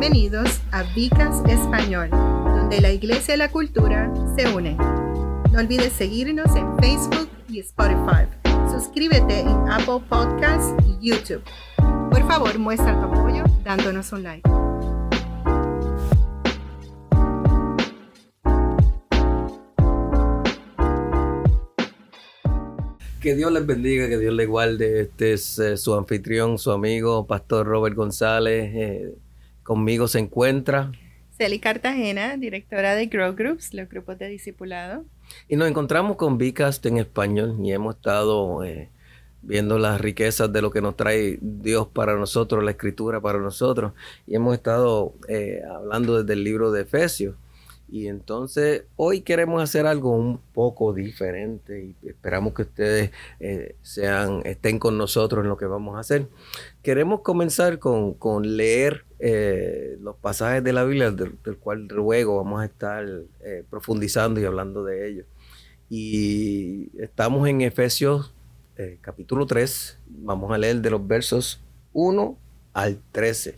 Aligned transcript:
Bienvenidos 0.00 0.60
a 0.70 0.84
Vicas 0.94 1.42
Español, 1.48 2.08
donde 2.10 2.80
la 2.80 2.92
iglesia 2.92 3.34
y 3.34 3.36
la 3.36 3.50
cultura 3.50 4.08
se 4.36 4.46
unen. 4.46 4.76
No 4.76 5.58
olvides 5.58 5.92
seguirnos 5.92 6.54
en 6.54 6.78
Facebook 6.78 7.28
y 7.48 7.58
Spotify. 7.58 8.28
Suscríbete 8.70 9.40
en 9.40 9.68
Apple 9.68 10.00
Podcasts 10.08 10.72
y 10.86 11.10
YouTube. 11.10 11.42
Por 12.12 12.24
favor, 12.28 12.56
muestra 12.60 12.94
tu 12.94 13.12
apoyo 13.12 13.42
dándonos 13.64 14.12
un 14.12 14.22
like. 14.22 14.48
Que 23.20 23.34
Dios 23.34 23.50
les 23.50 23.66
bendiga, 23.66 24.08
que 24.08 24.18
Dios 24.18 24.32
les 24.32 24.46
guarde. 24.46 25.00
Este 25.00 25.32
es 25.32 25.58
eh, 25.58 25.76
su 25.76 25.92
anfitrión, 25.94 26.56
su 26.56 26.70
amigo, 26.70 27.26
Pastor 27.26 27.66
Robert 27.66 27.96
González. 27.96 28.70
Eh, 28.72 29.14
conmigo 29.68 30.08
se 30.08 30.18
encuentra. 30.18 30.92
Celi 31.36 31.58
Cartagena, 31.58 32.38
directora 32.38 32.94
de 32.94 33.04
Grow 33.04 33.34
Groups, 33.34 33.74
los 33.74 33.86
grupos 33.86 34.18
de 34.18 34.26
discipulado. 34.26 35.04
Y 35.46 35.56
nos 35.56 35.68
encontramos 35.68 36.16
con 36.16 36.38
Vicast 36.38 36.86
en 36.86 36.96
español 36.96 37.54
y 37.62 37.72
hemos 37.72 37.96
estado 37.96 38.64
eh, 38.64 38.88
viendo 39.42 39.78
las 39.78 40.00
riquezas 40.00 40.50
de 40.50 40.62
lo 40.62 40.70
que 40.70 40.80
nos 40.80 40.96
trae 40.96 41.38
Dios 41.42 41.86
para 41.86 42.16
nosotros, 42.16 42.64
la 42.64 42.70
escritura 42.70 43.20
para 43.20 43.40
nosotros. 43.40 43.92
Y 44.26 44.36
hemos 44.36 44.54
estado 44.54 45.12
hablando 45.70 46.22
desde 46.22 46.32
el 46.32 46.44
libro 46.44 46.72
de 46.72 46.80
Efesios. 46.80 47.34
Y 47.90 48.08
entonces 48.08 48.84
hoy 48.96 49.22
queremos 49.22 49.62
hacer 49.62 49.86
algo 49.86 50.10
un 50.10 50.38
poco 50.52 50.92
diferente 50.92 51.94
y 52.02 52.06
esperamos 52.06 52.52
que 52.52 52.62
ustedes 52.62 53.10
eh, 53.40 53.76
sean, 53.82 54.42
estén 54.44 54.78
con 54.78 54.98
nosotros 54.98 55.42
en 55.42 55.48
lo 55.48 55.56
que 55.56 55.64
vamos 55.64 55.96
a 55.96 56.00
hacer. 56.00 56.28
Queremos 56.82 57.22
comenzar 57.22 57.78
con, 57.78 58.16
leer 58.56 59.04
eh, 59.18 59.96
los 60.02 60.16
pasajes 60.16 60.62
de 60.62 60.72
la 60.74 60.84
Biblia 60.84 61.10
del, 61.10 61.38
cual 61.58 61.86
luego 61.86 62.36
vamos 62.36 62.60
a 62.60 62.66
estar 62.66 63.06
eh, 63.40 63.64
profundizando 63.70 64.38
y 64.38 64.44
hablando 64.44 64.84
de 64.84 65.08
ellos. 65.08 65.26
Y 65.88 66.90
estamos 66.98 67.48
en 67.48 67.62
Efesios 67.62 68.34
capítulo 69.00 69.44
3, 69.44 69.98
vamos 70.06 70.52
a 70.52 70.58
leer 70.58 70.80
de 70.80 70.90
los 70.90 71.04
versos 71.04 71.60
1 71.94 72.38
al 72.74 73.00
13. 73.10 73.56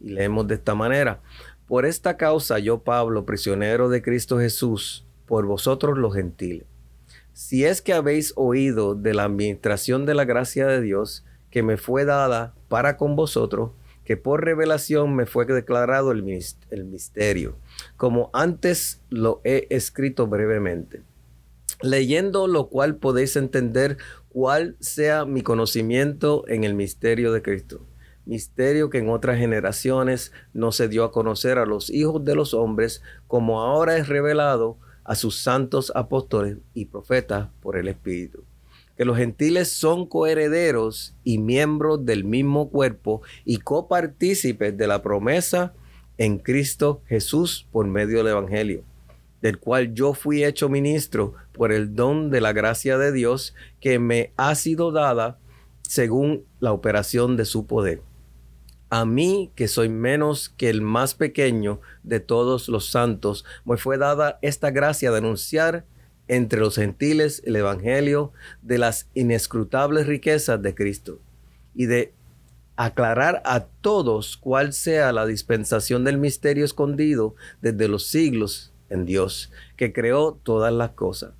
Y 0.00 0.10
leemos 0.10 0.46
de 0.48 0.54
esta 0.54 0.74
manera. 0.74 1.20
Por 1.68 1.84
esta 1.84 2.16
causa 2.16 2.58
yo, 2.58 2.78
Pablo, 2.78 3.26
prisionero 3.26 3.90
de 3.90 4.00
Cristo 4.00 4.38
Jesús, 4.38 5.04
por 5.26 5.44
vosotros 5.44 5.98
los 5.98 6.14
gentiles. 6.14 6.66
Si 7.34 7.66
es 7.66 7.82
que 7.82 7.92
habéis 7.92 8.32
oído 8.36 8.94
de 8.94 9.12
la 9.12 9.24
administración 9.24 10.06
de 10.06 10.14
la 10.14 10.24
gracia 10.24 10.66
de 10.66 10.80
Dios 10.80 11.26
que 11.50 11.62
me 11.62 11.76
fue 11.76 12.06
dada 12.06 12.54
para 12.68 12.96
con 12.96 13.16
vosotros, 13.16 13.72
que 14.06 14.16
por 14.16 14.42
revelación 14.42 15.14
me 15.14 15.26
fue 15.26 15.44
declarado 15.44 16.10
el, 16.10 16.22
misterio, 16.22 17.58
como 17.98 18.30
antes 18.32 19.02
lo 19.10 19.42
he 19.44 19.66
escrito 19.68 20.26
brevemente. 20.26 21.02
Leyendo 21.82 22.48
lo 22.48 22.70
cual 22.70 22.96
podéis 22.96 23.36
entender 23.36 23.98
cuál 24.30 24.74
sea 24.80 25.26
mi 25.26 25.42
conocimiento 25.42 26.44
en 26.48 26.64
el 26.64 26.72
misterio 26.72 27.30
de 27.30 27.42
Cristo 27.42 27.82
misterio 28.28 28.90
que 28.90 28.98
en 28.98 29.08
otras 29.08 29.38
generaciones 29.38 30.32
no 30.52 30.70
se 30.70 30.86
dio 30.86 31.02
a 31.02 31.10
conocer 31.10 31.58
a 31.58 31.66
los 31.66 31.90
hijos 31.90 32.24
de 32.24 32.34
los 32.34 32.54
hombres, 32.54 33.02
como 33.26 33.62
ahora 33.62 33.96
es 33.96 34.06
revelado 34.06 34.76
a 35.02 35.14
sus 35.14 35.40
santos 35.40 35.90
apóstoles 35.94 36.58
y 36.74 36.84
profetas 36.84 37.48
por 37.62 37.76
el 37.76 37.88
Espíritu. 37.88 38.44
Que 38.96 39.06
los 39.06 39.16
gentiles 39.16 39.72
son 39.72 40.06
coherederos 40.06 41.14
y 41.24 41.38
miembros 41.38 42.04
del 42.04 42.24
mismo 42.24 42.68
cuerpo 42.68 43.22
y 43.44 43.58
copartícipes 43.58 44.76
de 44.76 44.86
la 44.86 45.02
promesa 45.02 45.72
en 46.18 46.38
Cristo 46.38 47.00
Jesús 47.06 47.66
por 47.72 47.86
medio 47.86 48.18
del 48.18 48.28
Evangelio, 48.28 48.82
del 49.40 49.58
cual 49.58 49.94
yo 49.94 50.12
fui 50.12 50.44
hecho 50.44 50.68
ministro 50.68 51.34
por 51.52 51.72
el 51.72 51.94
don 51.94 52.28
de 52.28 52.40
la 52.42 52.52
gracia 52.52 52.98
de 52.98 53.12
Dios 53.12 53.54
que 53.80 53.98
me 53.98 54.32
ha 54.36 54.54
sido 54.54 54.92
dada 54.92 55.38
según 55.82 56.44
la 56.60 56.72
operación 56.72 57.36
de 57.36 57.46
su 57.46 57.66
poder 57.66 58.02
a 58.90 59.04
mí, 59.04 59.50
que 59.54 59.68
soy 59.68 59.88
menos 59.88 60.48
que 60.48 60.70
el 60.70 60.80
más 60.80 61.14
pequeño 61.14 61.80
de 62.02 62.20
todos 62.20 62.68
los 62.68 62.90
santos, 62.90 63.44
me 63.64 63.76
fue 63.76 63.98
dada 63.98 64.38
esta 64.42 64.70
gracia 64.70 65.10
de 65.10 65.18
anunciar 65.18 65.84
entre 66.26 66.60
los 66.60 66.76
gentiles 66.76 67.42
el 67.44 67.56
Evangelio 67.56 68.32
de 68.62 68.78
las 68.78 69.08
inescrutables 69.14 70.06
riquezas 70.06 70.60
de 70.62 70.74
Cristo 70.74 71.20
y 71.74 71.86
de 71.86 72.12
aclarar 72.76 73.42
a 73.44 73.64
todos 73.80 74.36
cuál 74.36 74.72
sea 74.72 75.12
la 75.12 75.26
dispensación 75.26 76.04
del 76.04 76.18
misterio 76.18 76.64
escondido 76.64 77.34
desde 77.60 77.88
los 77.88 78.06
siglos 78.06 78.72
en 78.88 79.04
Dios, 79.04 79.50
que 79.76 79.92
creó 79.92 80.38
todas 80.42 80.72
las 80.72 80.90
cosas 80.90 81.32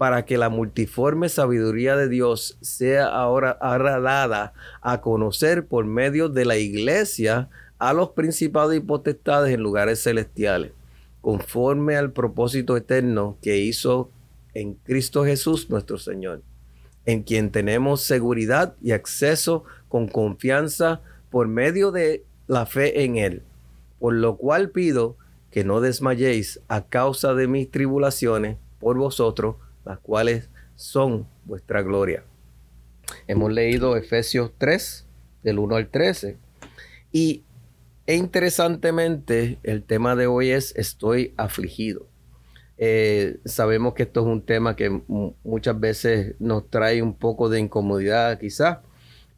para 0.00 0.24
que 0.24 0.38
la 0.38 0.48
multiforme 0.48 1.28
sabiduría 1.28 1.94
de 1.94 2.08
Dios 2.08 2.56
sea 2.62 3.08
ahora, 3.08 3.58
dada 3.60 4.54
a 4.80 5.02
conocer 5.02 5.66
por 5.66 5.84
medio 5.84 6.30
de 6.30 6.46
la 6.46 6.56
iglesia 6.56 7.50
a 7.78 7.92
los 7.92 8.08
principados 8.12 8.74
y 8.74 8.80
potestades 8.80 9.52
en 9.52 9.60
lugares 9.60 10.02
celestiales, 10.02 10.72
conforme 11.20 11.96
al 11.96 12.12
propósito 12.12 12.78
eterno 12.78 13.36
que 13.42 13.58
hizo 13.58 14.10
en 14.54 14.72
Cristo 14.72 15.22
Jesús 15.26 15.68
nuestro 15.68 15.98
Señor, 15.98 16.40
en 17.04 17.22
quien 17.22 17.50
tenemos 17.50 18.00
seguridad 18.00 18.76
y 18.80 18.92
acceso 18.92 19.64
con 19.90 20.08
confianza 20.08 21.02
por 21.28 21.46
medio 21.46 21.90
de 21.90 22.24
la 22.46 22.64
fe 22.64 23.04
en 23.04 23.16
Él, 23.16 23.42
por 23.98 24.14
lo 24.14 24.38
cual 24.38 24.70
pido 24.70 25.18
que 25.50 25.62
no 25.62 25.82
desmayéis 25.82 26.58
a 26.68 26.86
causa 26.86 27.34
de 27.34 27.46
mis 27.48 27.70
tribulaciones 27.70 28.56
por 28.78 28.96
vosotros, 28.96 29.56
las 29.90 29.98
cuales 29.98 30.48
son 30.76 31.26
vuestra 31.44 31.82
gloria. 31.82 32.22
Hemos 33.26 33.52
leído 33.52 33.96
Efesios 33.96 34.52
3, 34.56 35.04
del 35.42 35.58
1 35.58 35.74
al 35.74 35.88
13. 35.88 36.38
Y 37.10 37.42
e 38.06 38.14
interesantemente, 38.14 39.58
el 39.64 39.82
tema 39.82 40.14
de 40.14 40.28
hoy 40.28 40.50
es 40.50 40.74
estoy 40.76 41.34
afligido. 41.36 42.06
Eh, 42.78 43.40
sabemos 43.44 43.94
que 43.94 44.04
esto 44.04 44.20
es 44.20 44.26
un 44.26 44.42
tema 44.42 44.76
que 44.76 45.02
muchas 45.42 45.78
veces 45.78 46.36
nos 46.38 46.70
trae 46.70 47.02
un 47.02 47.14
poco 47.14 47.48
de 47.48 47.58
incomodidad 47.58 48.38
quizás, 48.38 48.78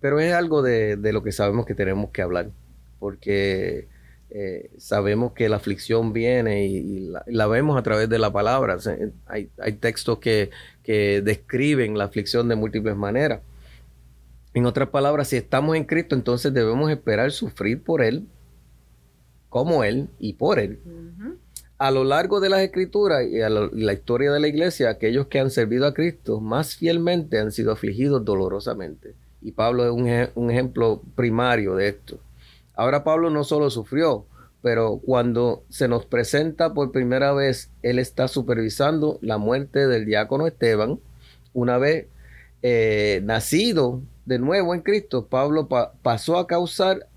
pero 0.00 0.20
es 0.20 0.34
algo 0.34 0.60
de, 0.60 0.96
de 0.96 1.12
lo 1.14 1.22
que 1.22 1.32
sabemos 1.32 1.64
que 1.64 1.74
tenemos 1.74 2.10
que 2.10 2.20
hablar, 2.20 2.50
porque 2.98 3.88
eh, 4.34 4.70
sabemos 4.78 5.32
que 5.32 5.50
la 5.50 5.56
aflicción 5.56 6.14
viene 6.14 6.64
y, 6.66 7.12
la, 7.26 7.46
vemos 7.48 7.78
a 7.78 7.82
través 7.82 8.08
de 8.08 8.18
la 8.18 8.32
palabra. 8.32 8.78
hay, 9.26 9.72
textos 9.74 10.18
que, 10.20 10.50
describen 11.22 11.98
la 11.98 12.04
aflicción 12.04 12.48
de 12.48 12.56
múltiples 12.56 12.96
maneras. 12.96 13.40
En 14.54 14.64
otras 14.64 14.88
palabras, 14.88 15.28
si 15.28 15.36
estamos 15.36 15.76
en 15.76 15.84
Cristo, 15.84 16.14
entonces 16.14 16.54
debemos 16.54 16.90
esperar 16.90 17.30
sufrir 17.30 17.82
por 17.82 18.02
Él, 18.02 18.26
como 19.50 19.84
Él 19.84 20.08
y 20.18 20.32
por 20.32 20.58
Él. 20.58 20.78
A 21.76 21.90
lo 21.90 22.04
largo 22.04 22.40
de 22.40 22.48
las 22.48 22.60
escrituras 22.60 23.26
y 23.30 23.42
a 23.42 23.50
la 23.50 23.92
historia 23.92 24.32
de 24.32 24.40
la 24.40 24.48
iglesia, 24.48 24.88
aquellos 24.88 25.26
que 25.26 25.40
han 25.40 25.50
servido 25.50 25.86
a 25.86 25.92
Cristo 25.92 26.40
más 26.40 26.76
fielmente 26.76 27.38
han 27.38 27.52
sido 27.52 27.72
afligidos 27.72 28.24
dolorosamente. 28.24 29.14
Y 29.42 29.52
Pablo 29.52 29.84
es 29.84 30.30
un 30.34 30.50
ejemplo 30.50 31.02
primario 31.16 31.74
de 31.74 31.88
esto. 31.88 32.18
Ahora 32.74 33.04
Pablo 33.04 33.30
no 33.30 33.44
solo 33.44 33.70
sufrió, 33.70 34.26
pero 34.62 35.00
cuando 35.04 35.64
se 35.68 35.88
nos 35.88 36.06
presenta 36.06 36.72
por 36.72 36.92
primera 36.92 37.32
vez, 37.32 37.70
él 37.82 37.98
está 37.98 38.28
supervisando 38.28 39.18
la 39.20 39.36
muerte 39.36 39.86
del 39.88 40.06
diácono 40.06 40.46
Esteban. 40.46 41.00
Una 41.52 41.78
vez 41.78 42.06
eh, 42.62 43.20
nacido 43.24 44.02
de 44.24 44.38
nuevo 44.38 44.74
en 44.74 44.80
Cristo, 44.82 45.26
Pablo 45.26 45.68
pasó 46.02 46.38
a 46.38 46.46
causar, 46.46 47.08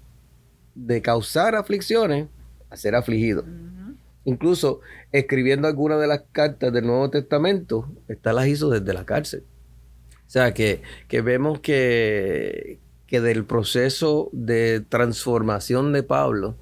de 0.74 1.02
causar 1.02 1.56
aflicciones, 1.56 2.28
a 2.70 2.78
ser 2.78 2.96
afligido. 2.96 3.46
Incluso 4.26 4.82
escribiendo 5.12 5.68
algunas 5.68 6.02
de 6.02 6.08
las 6.08 6.24
cartas 6.32 6.74
del 6.74 6.88
Nuevo 6.88 7.12
Testamento, 7.12 7.88
está 8.08 8.34
las 8.34 8.48
hizo 8.48 8.72
desde 8.72 8.92
la 8.92 9.06
cárcel. 9.06 9.44
O 10.26 10.30
sea 10.30 10.54
que, 10.56 10.82
que 11.08 11.22
vemos 11.22 11.60
que, 11.60 12.80
que 13.08 13.22
del 13.22 13.46
proceso 13.46 14.30
de 14.32 14.82
transformación 14.82 15.94
de 15.94 16.04
Pablo, 16.04 16.56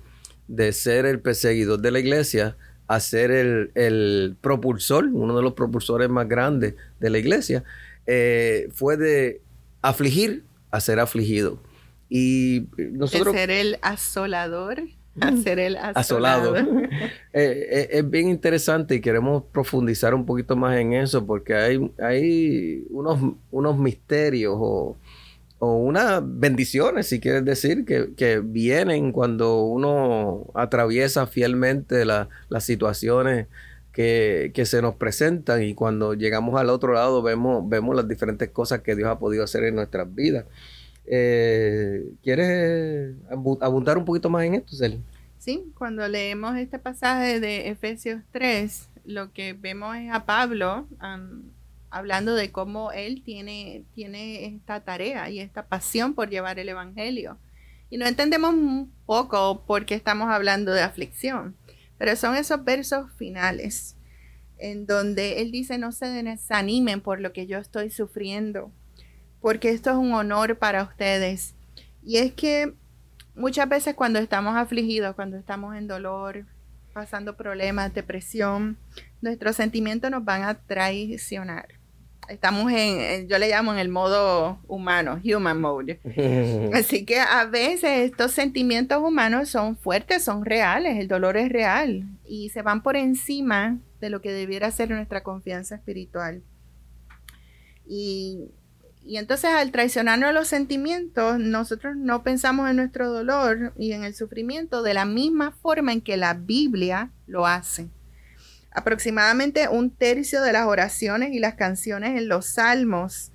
de 0.47 0.73
ser 0.73 1.05
el 1.05 1.19
perseguidor 1.19 1.79
de 1.79 1.91
la 1.91 1.99
iglesia, 1.99 2.57
a 2.87 2.99
ser 2.99 3.31
el, 3.31 4.35
propulsor, 4.41 5.05
uno 5.05 5.35
de 5.35 5.41
los 5.41 5.53
propulsores 5.53 6.09
más 6.09 6.27
grandes 6.27 6.75
de 6.99 7.09
la 7.09 7.17
iglesia, 7.17 7.63
eh, 8.05 8.67
fue 8.73 8.97
de 8.97 9.41
afligir 9.81 10.43
a 10.71 10.79
ser 10.79 10.99
afligido. 10.99 11.61
Y 12.09 12.67
nosotros... 12.77 13.33
De 13.33 13.39
ser 13.39 13.51
el 13.51 13.79
asolador 13.81 14.83
a 15.19 15.35
ser 15.37 15.59
el 15.59 15.77
asolado. 15.77 16.55
Eh, 17.35 17.67
eh, 17.71 17.87
es 17.93 18.07
bien 18.07 18.29
interesante 18.29 18.93
y 18.93 19.01
queremos 19.01 19.43
profundizar 19.51 20.13
un 20.13 20.23
poquito 20.23 20.55
más 20.55 20.77
en 20.77 20.93
eso 20.93 21.25
porque 21.25 21.55
hay, 21.55 21.91
hay 21.99 22.85
unos, 22.91 23.19
unos 23.49 23.75
misterios 23.75 24.53
o 24.55 24.95
o 25.63 25.77
unas 25.77 26.21
bendiciones, 26.25 27.07
si 27.07 27.21
quieres 27.21 27.45
decir, 27.45 27.85
que, 27.85 28.41
vienen 28.43 29.13
cuando 29.13 29.63
uno 29.63 30.47
atraviesa 30.55 31.25
fielmente 31.25 32.03
las 32.03 32.27
situaciones 32.59 33.47
que, 33.93 34.51
se 34.65 34.81
nos 34.81 34.95
presentan 34.95 35.63
y 35.63 35.73
cuando 35.73 36.15
llegamos 36.15 36.59
al 36.59 36.69
otro 36.69 36.91
lado 36.91 37.21
vemos, 37.21 37.63
vemos 37.69 37.95
las 37.95 38.09
diferentes 38.09 38.49
cosas 38.49 38.81
que 38.81 38.93
Dios 38.93 39.07
ha 39.07 39.19
podido 39.19 39.45
hacer 39.45 39.63
en 39.63 39.75
nuestras 39.75 40.13
vidas. 40.13 40.43
Eh, 41.05 42.09
¿Quieres 42.21 43.15
abundar 43.61 43.97
un 43.97 44.03
poquito 44.03 44.29
más 44.29 44.43
en 44.43 44.55
esto, 44.55 44.75
Celia? 44.75 44.99
Sí, 45.37 45.71
cuando 45.77 46.05
leemos 46.09 46.57
este 46.57 46.77
pasaje 46.77 47.39
de 47.39 47.69
Efesios 47.69 48.21
3, 48.31 48.89
lo 49.05 49.31
que 49.31 49.53
vemos 49.53 49.95
es 49.95 50.11
a 50.11 50.25
Pablo 50.25 50.87
hablando 51.93 52.33
de 52.33 52.51
cómo 52.51 52.91
él 52.91 53.21
tiene, 53.23 53.83
tiene 53.93 54.45
esta 54.45 54.79
tarea 54.79 55.29
y 55.29 55.39
esta 55.39 55.67
pasión 55.67 56.15
por 56.15 56.29
llevar 56.29 56.57
el 56.57 56.69
Evangelio. 56.69 57.37
Y 57.91 57.97
no 57.97 58.07
entendemos 58.07 58.51
un 58.51 58.91
poco 59.05 59.63
por 59.67 59.85
qué 59.85 59.93
estamos 59.93 60.29
hablando 60.31 60.73
de 60.73 60.81
aflicción, 60.81 61.55
pero 61.99 62.15
son 62.15 62.35
esos 62.35 62.63
versos 62.63 63.11
finales 63.13 63.95
en 64.57 64.87
donde 64.87 65.41
él 65.41 65.51
dice, 65.51 65.77
no 65.77 65.91
se 65.91 66.07
desanimen 66.07 66.99
por 66.99 67.21
lo 67.21 67.31
que 67.31 67.45
yo 67.45 67.59
estoy 67.59 67.91
sufriendo, 67.91 68.71
porque 69.39 69.69
esto 69.69 69.91
es 69.91 69.97
un 69.97 70.13
honor 70.13 70.57
para 70.57 70.83
ustedes. 70.83 71.53
Y 72.03 72.17
es 72.17 72.33
que 72.33 72.73
muchas 73.35 73.69
veces 73.69 73.93
cuando 73.93 74.17
estamos 74.17 74.55
afligidos, 74.55 75.15
cuando 75.15 75.37
estamos 75.37 75.75
en 75.75 75.87
dolor, 75.87 76.47
pasando 76.91 77.37
problemas, 77.37 77.93
depresión, 77.93 78.77
nuestros 79.21 79.55
sentimientos 79.55 80.09
nos 80.09 80.25
van 80.25 80.43
a 80.43 80.55
traicionar 80.55 81.82
estamos 82.29 82.71
en, 82.71 83.27
yo 83.27 83.37
le 83.37 83.49
llamo 83.49 83.73
en 83.73 83.79
el 83.79 83.89
modo 83.89 84.59
humano, 84.67 85.19
human 85.23 85.59
mode. 85.59 85.99
Así 86.73 87.05
que 87.05 87.19
a 87.19 87.45
veces 87.45 88.09
estos 88.09 88.31
sentimientos 88.31 89.01
humanos 89.01 89.49
son 89.49 89.77
fuertes, 89.77 90.23
son 90.23 90.45
reales, 90.45 90.97
el 90.97 91.07
dolor 91.07 91.37
es 91.37 91.49
real 91.49 92.05
y 92.25 92.49
se 92.49 92.61
van 92.61 92.83
por 92.83 92.95
encima 92.95 93.77
de 93.99 94.09
lo 94.09 94.21
que 94.21 94.31
debiera 94.31 94.71
ser 94.71 94.89
nuestra 94.89 95.23
confianza 95.23 95.75
espiritual. 95.75 96.41
Y, 97.85 98.51
y 99.03 99.17
entonces 99.17 99.49
al 99.49 99.71
traicionarnos 99.71 100.33
los 100.33 100.47
sentimientos, 100.47 101.39
nosotros 101.39 101.95
no 101.95 102.23
pensamos 102.23 102.69
en 102.69 102.77
nuestro 102.77 103.11
dolor 103.11 103.73
y 103.77 103.91
en 103.91 104.03
el 104.03 104.15
sufrimiento 104.15 104.83
de 104.83 104.93
la 104.93 105.05
misma 105.05 105.51
forma 105.51 105.91
en 105.91 106.01
que 106.01 106.17
la 106.17 106.33
Biblia 106.33 107.11
lo 107.27 107.45
hace. 107.45 107.89
Aproximadamente 108.73 109.67
un 109.67 109.91
tercio 109.91 110.41
de 110.41 110.53
las 110.53 110.65
oraciones 110.65 111.33
y 111.33 111.39
las 111.39 111.55
canciones 111.55 112.17
en 112.17 112.27
los 112.27 112.45
salmos 112.45 113.31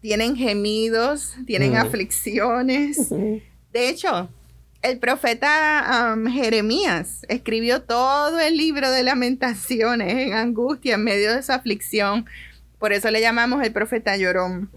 tienen 0.00 0.36
gemidos, 0.36 1.36
tienen 1.46 1.76
aflicciones. 1.76 3.08
De 3.72 3.88
hecho, 3.88 4.28
el 4.82 4.98
profeta 4.98 6.14
um, 6.14 6.26
Jeremías 6.26 7.24
escribió 7.28 7.82
todo 7.82 8.38
el 8.40 8.56
libro 8.56 8.90
de 8.90 9.04
lamentaciones 9.04 10.12
en 10.12 10.34
angustia 10.34 10.96
en 10.96 11.04
medio 11.04 11.32
de 11.32 11.40
esa 11.40 11.54
aflicción. 11.54 12.26
Por 12.78 12.92
eso 12.92 13.10
le 13.10 13.20
llamamos 13.20 13.62
el 13.62 13.72
profeta 13.72 14.16
llorón. 14.16 14.70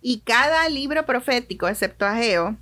Y 0.00 0.20
cada 0.20 0.68
libro 0.70 1.04
profético, 1.04 1.68
excepto 1.68 2.06
Ageo, 2.06 2.56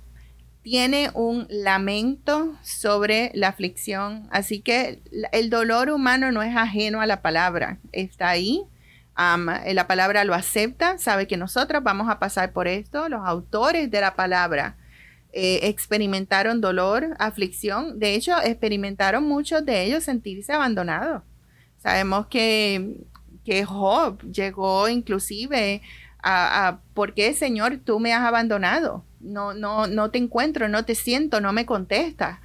tiene 0.63 1.09
un 1.13 1.47
lamento 1.49 2.55
sobre 2.61 3.31
la 3.33 3.49
aflicción. 3.49 4.27
Así 4.31 4.61
que 4.61 5.01
el 5.31 5.49
dolor 5.49 5.89
humano 5.89 6.31
no 6.31 6.43
es 6.43 6.55
ajeno 6.55 7.01
a 7.01 7.05
la 7.05 7.21
palabra, 7.21 7.79
está 7.91 8.29
ahí. 8.29 8.63
Eh, 9.65 9.73
la 9.73 9.87
palabra 9.87 10.23
lo 10.23 10.33
acepta, 10.33 10.97
sabe 10.97 11.27
que 11.27 11.37
nosotros 11.37 11.83
vamos 11.83 12.09
a 12.09 12.19
pasar 12.19 12.53
por 12.53 12.67
esto. 12.67 13.09
Los 13.09 13.21
autores 13.25 13.89
de 13.91 14.01
la 14.01 14.15
palabra 14.15 14.77
eh, 15.33 15.59
experimentaron 15.63 16.61
dolor, 16.61 17.15
aflicción. 17.19 17.99
De 17.99 18.15
hecho, 18.15 18.33
experimentaron 18.43 19.23
muchos 19.23 19.65
de 19.65 19.83
ellos 19.83 20.03
sentirse 20.03 20.53
abandonados. 20.53 21.23
Sabemos 21.77 22.27
que, 22.27 22.97
que 23.43 23.65
Job 23.65 24.21
llegó 24.31 24.87
inclusive 24.87 25.81
a, 26.23 26.67
a, 26.67 26.79
¿por 26.93 27.13
qué, 27.13 27.33
Señor, 27.33 27.77
tú 27.83 27.99
me 27.99 28.13
has 28.13 28.23
abandonado? 28.23 29.03
no, 29.23 29.53
no, 29.53 29.87
no 29.87 30.11
te 30.11 30.17
encuentro, 30.17 30.67
no 30.67 30.85
te 30.85 30.95
siento, 30.95 31.41
no 31.41 31.53
me 31.53 31.65
contestas. 31.65 32.39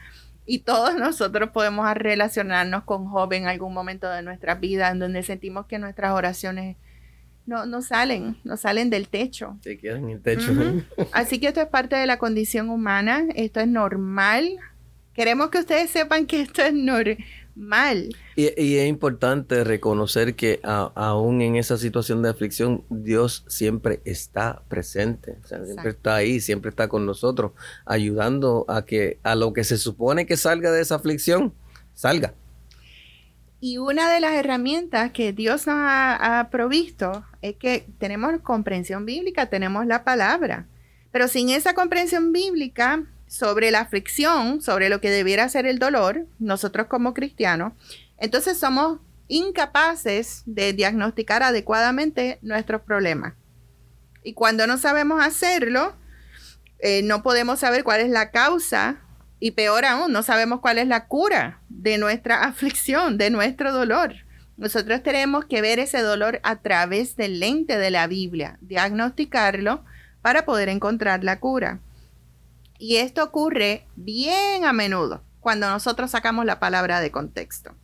Y 0.45 0.61
todos 0.61 0.95
nosotros 0.97 1.51
podemos 1.51 1.93
relacionarnos 1.95 2.85
con 2.85 3.07
Job 3.07 3.33
en 3.33 3.49
algún 3.49 3.75
momento 3.75 4.09
de 4.09 4.23
nuestra 4.23 4.55
vida 4.55 4.91
en 4.91 5.01
donde 5.01 5.23
sentimos 5.23 5.67
que 5.67 5.79
nuestras 5.79 6.13
oraciones 6.13 6.77
no, 7.47 7.67
no 7.67 7.83
salen, 7.83 8.37
no 8.45 8.57
salen 8.57 8.91
del 8.91 9.09
techo. 9.09 9.57
Se 9.63 9.79
quedan 9.79 10.05
en 10.05 10.11
el 10.11 10.23
techo. 10.23 10.53
Así 11.13 11.41
que 11.41 11.49
esto 11.49 11.61
es 11.61 11.69
parte 11.69 11.97
de 11.97 12.07
la 12.07 12.19
condición 12.19 12.71
humana, 12.71 13.25
esto 13.35 13.61
es 13.61 13.69
normal. 13.69 14.57
Queremos 15.15 15.51
que 15.51 15.59
ustedes 15.59 15.91
sepan 15.91 16.27
que 16.27 16.43
esto 16.43 16.63
es 16.63 16.75
normal 16.75 17.19
mal. 17.57 18.15
Y, 18.37 18.47
es 18.47 18.87
importante 18.87 19.65
reconocer 19.65 20.37
que 20.37 20.61
aún 20.63 21.41
en 21.41 21.57
esa 21.57 21.79
situación 21.79 22.23
de 22.23 22.29
aflicción, 22.29 22.85
Dios 22.91 23.45
siempre 23.49 24.01
está 24.05 24.63
presente, 24.69 25.37
siempre 25.45 25.91
está 25.91 26.17
ahí, 26.17 26.41
siempre 26.41 26.69
está 26.69 26.89
con 26.89 27.07
nosotros, 27.07 27.53
ayudando 27.87 28.65
a 28.69 28.85
que 28.85 29.19
a 29.23 29.35
lo 29.35 29.53
que 29.53 29.65
se 29.65 29.79
supone 29.79 30.27
que 30.27 30.37
salga 30.37 30.71
de 30.71 30.83
esa 30.83 30.97
aflicción, 30.97 31.55
salga. 31.95 32.35
Y 33.59 33.79
una 33.79 34.13
de 34.13 34.21
las 34.21 34.35
herramientas 34.35 35.13
que 35.13 35.33
Dios 35.33 35.67
nos 35.67 35.77
ha, 35.77 36.41
ha 36.41 36.51
provisto 36.51 37.25
es 37.41 37.57
que 37.57 37.87
tenemos 37.99 38.39
comprensión 38.43 39.07
bíblica, 39.07 39.47
tenemos 39.47 39.87
la 39.87 40.05
palabra, 40.05 40.67
pero 41.11 41.27
sin 41.27 41.49
esa 41.49 41.75
comprensión 41.75 42.33
bíblica, 42.33 43.07
sobre 43.27 43.71
la 43.71 43.81
aflicción, 43.81 44.61
sobre 44.63 44.89
lo 44.89 45.01
que 45.01 45.11
debiera 45.11 45.49
ser 45.49 45.67
el 45.67 45.79
dolor, 45.79 46.27
nosotros 46.39 46.87
como 46.87 47.15
cristianos, 47.15 47.73
entonces 48.19 48.59
somos 48.59 49.01
incapaces 49.29 50.43
de 50.47 50.73
diagnosticar 50.73 51.43
adecuadamente 51.43 52.39
nuestros 52.43 52.83
problemas. 52.83 53.35
Y 54.23 54.35
cuando 54.35 54.67
no 54.67 54.79
sabemos 54.79 55.25
hacerlo, 55.25 55.95
eh, 56.79 57.03
no 57.03 57.23
podemos 57.23 57.61
saber 57.61 57.85
cuál 57.85 58.01
es 58.01 58.11
la 58.11 58.31
causa 58.31 58.99
y 59.39 59.53
peor 59.53 59.85
aún, 59.85 60.13
no 60.13 60.23
sabemos 60.23 60.61
cuál 60.61 60.79
es 60.79 60.89
la 60.89 61.07
cura 61.07 61.61
de 61.69 61.99
nuestra 61.99 62.43
aflicción, 62.45 63.19
de 63.19 63.31
nuestro 63.31 63.73
dolor. 63.73 64.15
Nosotros 64.57 65.03
tenemos 65.03 65.45
que 65.45 65.61
ver 65.61 65.79
ese 65.79 66.01
dolor 66.01 66.41
a 66.43 66.57
través 66.57 67.17
del 67.17 67.41
lente 67.41 67.77
de 67.77 67.91
la 67.91 68.07
Biblia, 68.07 68.59
diagnosticarlo 68.63 69.85
para 70.23 70.47
poder 70.47 70.71
encontrar 70.71 71.25
la 71.25 71.41
cura. 71.41 71.81
Y 72.79 72.97
esto 72.97 73.25
ocurre 73.25 73.87
bien 73.97 74.65
a 74.65 74.73
menudo 74.73 75.23
cuando 75.41 75.69
nosotros 75.69 76.11
sacamos 76.11 76.45
la 76.45 76.59
palabra 76.59 77.01
de 77.01 77.11
contexto. 77.11 77.75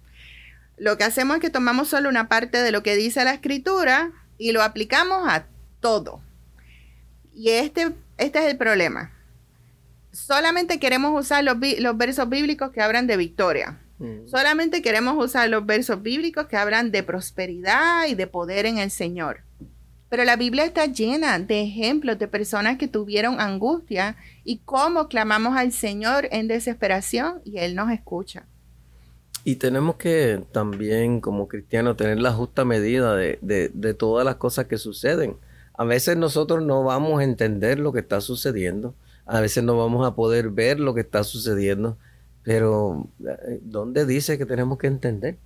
Lo 0.76 0.98
que 0.98 1.04
hacemos 1.04 1.36
es 1.36 1.40
que 1.40 1.50
tomamos 1.50 1.88
solo 1.88 2.08
una 2.08 2.28
parte 2.28 2.58
de 2.62 2.72
lo 2.72 2.82
que 2.82 2.96
dice 2.96 3.24
la 3.24 3.34
escritura 3.34 4.10
y 4.38 4.52
lo 4.52 4.62
aplicamos 4.62 5.28
a 5.28 5.46
todo. 5.80 6.20
Y 7.32 7.50
este, 7.50 7.92
este 8.18 8.38
es 8.40 8.46
el 8.46 8.56
problema. 8.56 9.12
Solamente 10.12 10.80
queremos 10.80 11.18
usar 11.18 11.44
los, 11.44 11.56
los 11.78 11.96
versos 11.96 12.28
bíblicos 12.28 12.72
que 12.72 12.82
hablan 12.82 13.06
de 13.06 13.16
victoria. 13.16 13.78
Mm. 13.98 14.26
Solamente 14.26 14.82
queremos 14.82 15.22
usar 15.24 15.48
los 15.48 15.64
versos 15.64 16.02
bíblicos 16.02 16.46
que 16.46 16.56
hablan 16.56 16.90
de 16.90 17.02
prosperidad 17.02 18.06
y 18.08 18.14
de 18.14 18.26
poder 18.26 18.66
en 18.66 18.78
el 18.78 18.90
Señor. 18.90 19.42
Pero 20.12 20.24
la 20.24 20.36
Biblia 20.36 20.66
está 20.66 20.84
llena 20.84 21.38
de 21.38 21.62
ejemplos 21.62 22.18
de 22.18 22.28
personas 22.28 22.76
que 22.76 22.86
tuvieron 22.86 23.40
angustia 23.40 24.14
y 24.44 24.58
cómo 24.58 25.08
clamamos 25.08 25.56
al 25.56 25.72
Señor 25.72 26.28
en 26.32 26.48
desesperación 26.48 27.40
y 27.46 27.60
Él 27.60 27.74
nos 27.74 27.90
escucha. 27.90 28.44
Y 29.42 29.56
tenemos 29.56 29.96
que 29.96 30.44
también 30.52 31.22
como 31.22 31.48
cristianos 31.48 31.96
tener 31.96 32.20
la 32.20 32.30
justa 32.30 32.66
medida 32.66 33.16
de, 33.16 33.38
de, 33.40 33.94
todas 33.94 34.26
las 34.26 34.34
cosas 34.34 34.66
que 34.66 34.76
suceden. 34.76 35.36
A 35.72 35.84
veces 35.84 36.18
nosotros 36.18 36.62
no 36.62 36.84
vamos 36.84 37.18
a 37.22 37.24
entender 37.24 37.78
lo 37.78 37.94
que 37.94 38.00
está 38.00 38.20
sucediendo, 38.20 38.94
a 39.24 39.40
veces 39.40 39.64
no 39.64 39.78
vamos 39.78 40.06
a 40.06 40.14
poder 40.14 40.50
ver 40.50 40.78
lo 40.78 40.92
que 40.92 41.00
está 41.00 41.24
sucediendo, 41.24 41.96
pero 42.42 43.08
eh, 43.26 43.60
¿dónde 43.62 44.04
dice 44.04 44.36
que 44.36 44.44
tenemos 44.44 44.76
que 44.76 44.88
entender? 44.88 45.38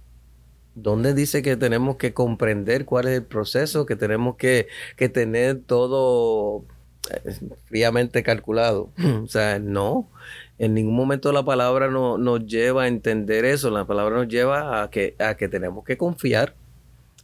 ¿Dónde 0.77 1.15
dice 1.15 1.41
que 1.41 1.57
tenemos 1.57 1.97
que 1.97 2.13
comprender 2.13 2.85
cuál 2.85 3.09
es 3.09 3.15
el 3.17 3.25
proceso, 3.25 3.87
que 3.87 3.97
tenemos 3.97 4.37
que, 4.37 4.69
tener 5.13 5.63
todo 5.63 6.67
eh, 7.11 7.35
fríamente 7.65 8.23
calculado? 8.23 8.91
o 9.25 9.27
sea, 9.27 9.59
no. 9.59 10.11
En 10.59 10.75
ningún 10.75 10.95
momento 10.95 11.33
la 11.33 11.47
palabra 11.47 11.89
no, 11.89 12.19
nos 12.19 12.45
lleva 12.47 12.85
a 12.85 12.89
entender 12.89 13.47
eso. 13.47 13.71
La 13.71 13.87
palabra 13.87 14.17
nos 14.17 14.29
lleva 14.29 14.83
a 14.83 14.91
que, 14.91 15.17
a 15.19 15.37
que 15.37 15.49
tenemos 15.49 15.83
que 15.83 15.97
confiar, 15.97 16.55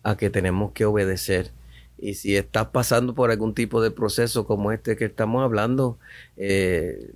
a 0.03 0.17
que 0.17 0.31
tenemos 0.31 0.73
que 0.73 0.87
obedecer. 0.87 1.51
Y 1.99 2.15
si 2.15 2.37
estás 2.37 2.69
pasando 2.69 3.15
por 3.15 3.31
algún 3.31 3.55
tipo 3.55 3.83
de 3.83 3.91
proceso 3.91 4.47
como 4.47 4.73
este 4.73 4.97
que 4.97 5.05
estamos 5.05 5.45
hablando, 5.45 5.99
eh, 6.39 7.13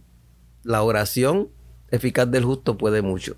la 0.65 0.83
oración 0.83 1.49
eficaz 1.91 2.31
del 2.31 2.45
justo 2.45 2.77
puede 2.77 3.01
mucho. 3.01 3.37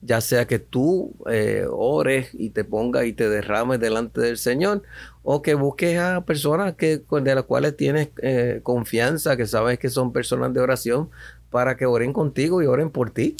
Ya 0.00 0.20
sea 0.20 0.46
que 0.46 0.58
tú 0.58 1.14
eh, 1.30 1.66
ores 1.70 2.30
y 2.32 2.50
te 2.50 2.64
pongas 2.64 3.04
y 3.06 3.12
te 3.12 3.28
derrames 3.28 3.80
delante 3.80 4.20
del 4.20 4.38
Señor, 4.38 4.82
o 5.22 5.42
que 5.42 5.54
busques 5.54 5.98
a 5.98 6.24
personas 6.24 6.74
que, 6.74 7.02
de 7.22 7.34
las 7.34 7.44
cuales 7.44 7.76
tienes 7.76 8.08
eh, 8.22 8.60
confianza, 8.62 9.36
que 9.36 9.46
sabes 9.46 9.78
que 9.78 9.90
son 9.90 10.12
personas 10.12 10.54
de 10.54 10.60
oración, 10.60 11.10
para 11.50 11.76
que 11.76 11.86
oren 11.86 12.12
contigo 12.12 12.62
y 12.62 12.66
oren 12.66 12.90
por 12.90 13.10
ti. 13.10 13.36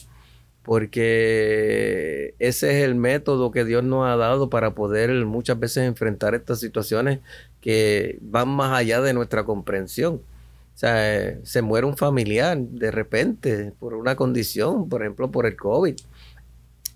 Porque 0.62 2.34
ese 2.38 2.70
es 2.76 2.84
el 2.84 2.94
método 2.94 3.50
que 3.50 3.64
Dios 3.64 3.82
nos 3.84 4.06
ha 4.06 4.16
dado 4.16 4.50
para 4.50 4.74
poder 4.74 5.10
muchas 5.24 5.58
veces 5.58 5.84
enfrentar 5.84 6.34
estas 6.34 6.60
situaciones 6.60 7.20
que 7.62 8.18
van 8.20 8.48
más 8.48 8.76
allá 8.76 9.00
de 9.00 9.14
nuestra 9.14 9.44
comprensión. 9.44 10.16
O 10.16 10.78
sea, 10.78 11.16
eh, 11.16 11.40
se 11.42 11.62
muere 11.62 11.86
un 11.86 11.96
familiar 11.96 12.58
de 12.58 12.90
repente 12.90 13.72
por 13.80 13.94
una 13.94 14.14
condición, 14.14 14.88
por 14.88 15.02
ejemplo, 15.02 15.30
por 15.30 15.46
el 15.46 15.56
COVID. 15.56 15.96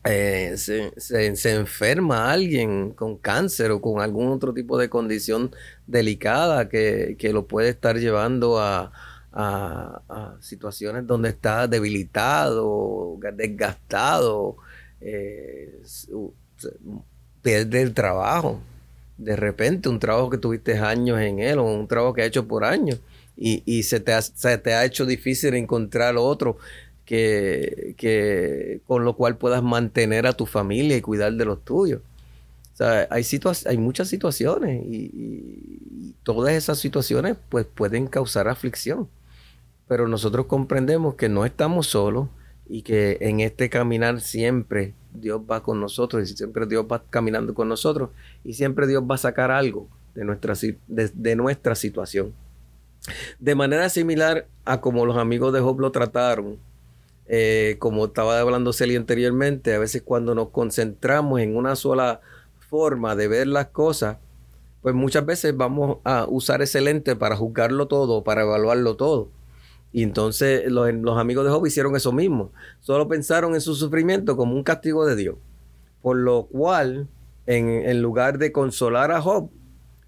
Eh, 0.05 0.55
se, 0.57 0.93
se, 0.99 1.55
enferma 1.55 2.33
alguien 2.33 2.91
con 2.91 3.17
cáncer 3.17 3.71
o 3.71 3.81
con 3.81 4.01
algún 4.01 4.33
otro 4.33 4.53
tipo 4.53 4.77
de 4.77 4.89
condición 4.89 5.55
delicada 5.87 6.69
que, 6.69 7.17
lo 7.33 7.47
puede 7.47 7.69
estar 7.69 7.97
llevando 7.97 8.59
a, 8.59 8.91
situaciones 10.41 11.07
donde 11.07 11.31
está 11.31 11.69
debilitado, 11.69 13.17
desgastado, 13.35 14.57
eh, 15.01 15.81
pierde 17.41 17.83
el 17.83 17.95
trabajo. 17.95 18.61
De 19.17 19.37
repente, 19.37 19.89
un 19.89 20.01
trabajo 20.01 20.31
que 20.31 20.39
tuviste 20.39 20.77
años 20.79 21.21
en 21.21 21.39
él 21.39 21.59
o 21.59 21.65
un 21.65 21.87
trabajo 21.87 22.13
que 22.13 22.23
ha 22.23 22.27
hecho 22.27 22.49
por 22.49 22.65
años 22.65 23.01
y, 23.37 23.63
y 23.65 23.85
se, 23.85 24.01
te 24.01 24.21
se 24.21 24.59
te 24.59 24.75
ha 24.75 24.85
hecho 24.85 25.07
difícil 25.07 25.55
encontrar 25.55 26.17
otro 26.17 26.59
que, 27.05 28.81
con 28.87 29.05
lo 29.05 29.17
cual 29.17 29.37
puedas 29.37 29.63
mantener 29.63 30.27
a 30.27 30.33
tu 30.33 30.47
familia 30.47 30.97
y 30.97 31.01
cuidar 31.01 31.33
de 31.35 31.45
los 31.45 31.65
tuyos. 31.65 32.01
O 32.73 32.77
sea, 32.77 33.07
hay, 33.11 33.25
hay 33.67 33.79
muchas 33.79 34.09
situaciones 34.09 34.85
y, 34.87 36.15
todas 36.23 36.53
esas 36.55 36.79
situaciones 36.79 37.37
pues 37.49 37.67
pueden 37.67 38.07
causar 38.07 38.47
aflicción. 38.49 39.09
Pero 39.89 40.07
nosotros 40.07 40.47
comprendemos 40.47 41.17
que 41.17 41.29
no 41.29 41.45
estamos 41.45 41.89
solos 41.89 42.29
y 42.69 42.83
que 42.83 43.19
en 43.21 43.41
este 43.41 43.69
caminar 43.69 44.21
siempre 44.21 44.95
Dios 45.13 45.41
va 45.51 45.65
con 45.65 45.81
nosotros 45.81 46.31
y 46.31 46.37
siempre 46.37 46.67
Dios 46.67 46.87
va 46.91 47.03
caminando 47.11 47.55
con 47.55 47.69
nosotros 47.69 48.11
y 48.45 48.53
siempre 48.53 48.87
Dios 48.87 49.03
va 49.03 49.17
a 49.17 49.19
sacar 49.19 49.51
algo 49.51 49.89
de 50.15 50.25
nuestra, 50.25 50.55
de 50.87 51.37
nuestra 51.37 51.75
situación. 51.75 52.33
De 53.41 53.57
manera 53.57 53.89
similar 53.89 54.47
a 54.65 54.81
como 54.81 55.05
los 55.05 55.17
amigos 55.17 55.53
de 55.53 55.61
Job 55.61 55.81
lo 55.81 55.91
trataron, 55.91 56.59
eh, 57.27 57.77
como 57.79 58.07
estaba 58.07 58.41
hablando 58.41 58.73
Celia 58.73 58.99
anteriormente, 58.99 59.75
a 59.75 59.79
veces 59.79 60.03
cuando 60.03 60.35
nos 60.35 60.51
concentramos 60.51 61.41
en 61.41 61.57
una 61.57 61.77
sola 61.77 62.21
forma 62.69 63.17
de 63.17 63.29
ver 63.29 63.47
las 63.47 63.69
cosas, 63.69 64.19
pues 64.81 64.95
muchas 64.95 65.25
veces 65.25 65.57
vamos 65.57 65.99
a 66.05 66.27
usar 66.29 66.63
ese 66.63 66.81
lente 66.81 67.15
para 67.17 67.37
juzgarlo 67.37 67.87
todo, 67.87 68.25
para 68.25 68.43
evaluarlo 68.43 68.97
todo. 68.97 69.29
Y 69.93 70.03
entonces 70.03 70.71
los, 70.71 70.89
amigos 71.19 71.45
de 71.45 71.51
Job 71.51 71.67
hicieron 71.67 71.95
eso 71.95 72.13
mismo. 72.13 72.51
Solo 72.81 73.09
pensaron 73.09 73.55
en 73.55 73.61
su 73.61 73.75
sufrimiento 73.75 74.37
como 74.37 74.55
un 74.55 74.65
castigo 74.65 75.07
de 75.07 75.17
Dios. 75.17 75.37
Por 76.01 76.17
lo 76.17 76.47
cual, 76.47 77.09
en 77.47 78.03
lugar 78.03 78.39
de 78.39 78.51
consolar 78.51 79.13
a 79.13 79.21
Job, 79.21 79.51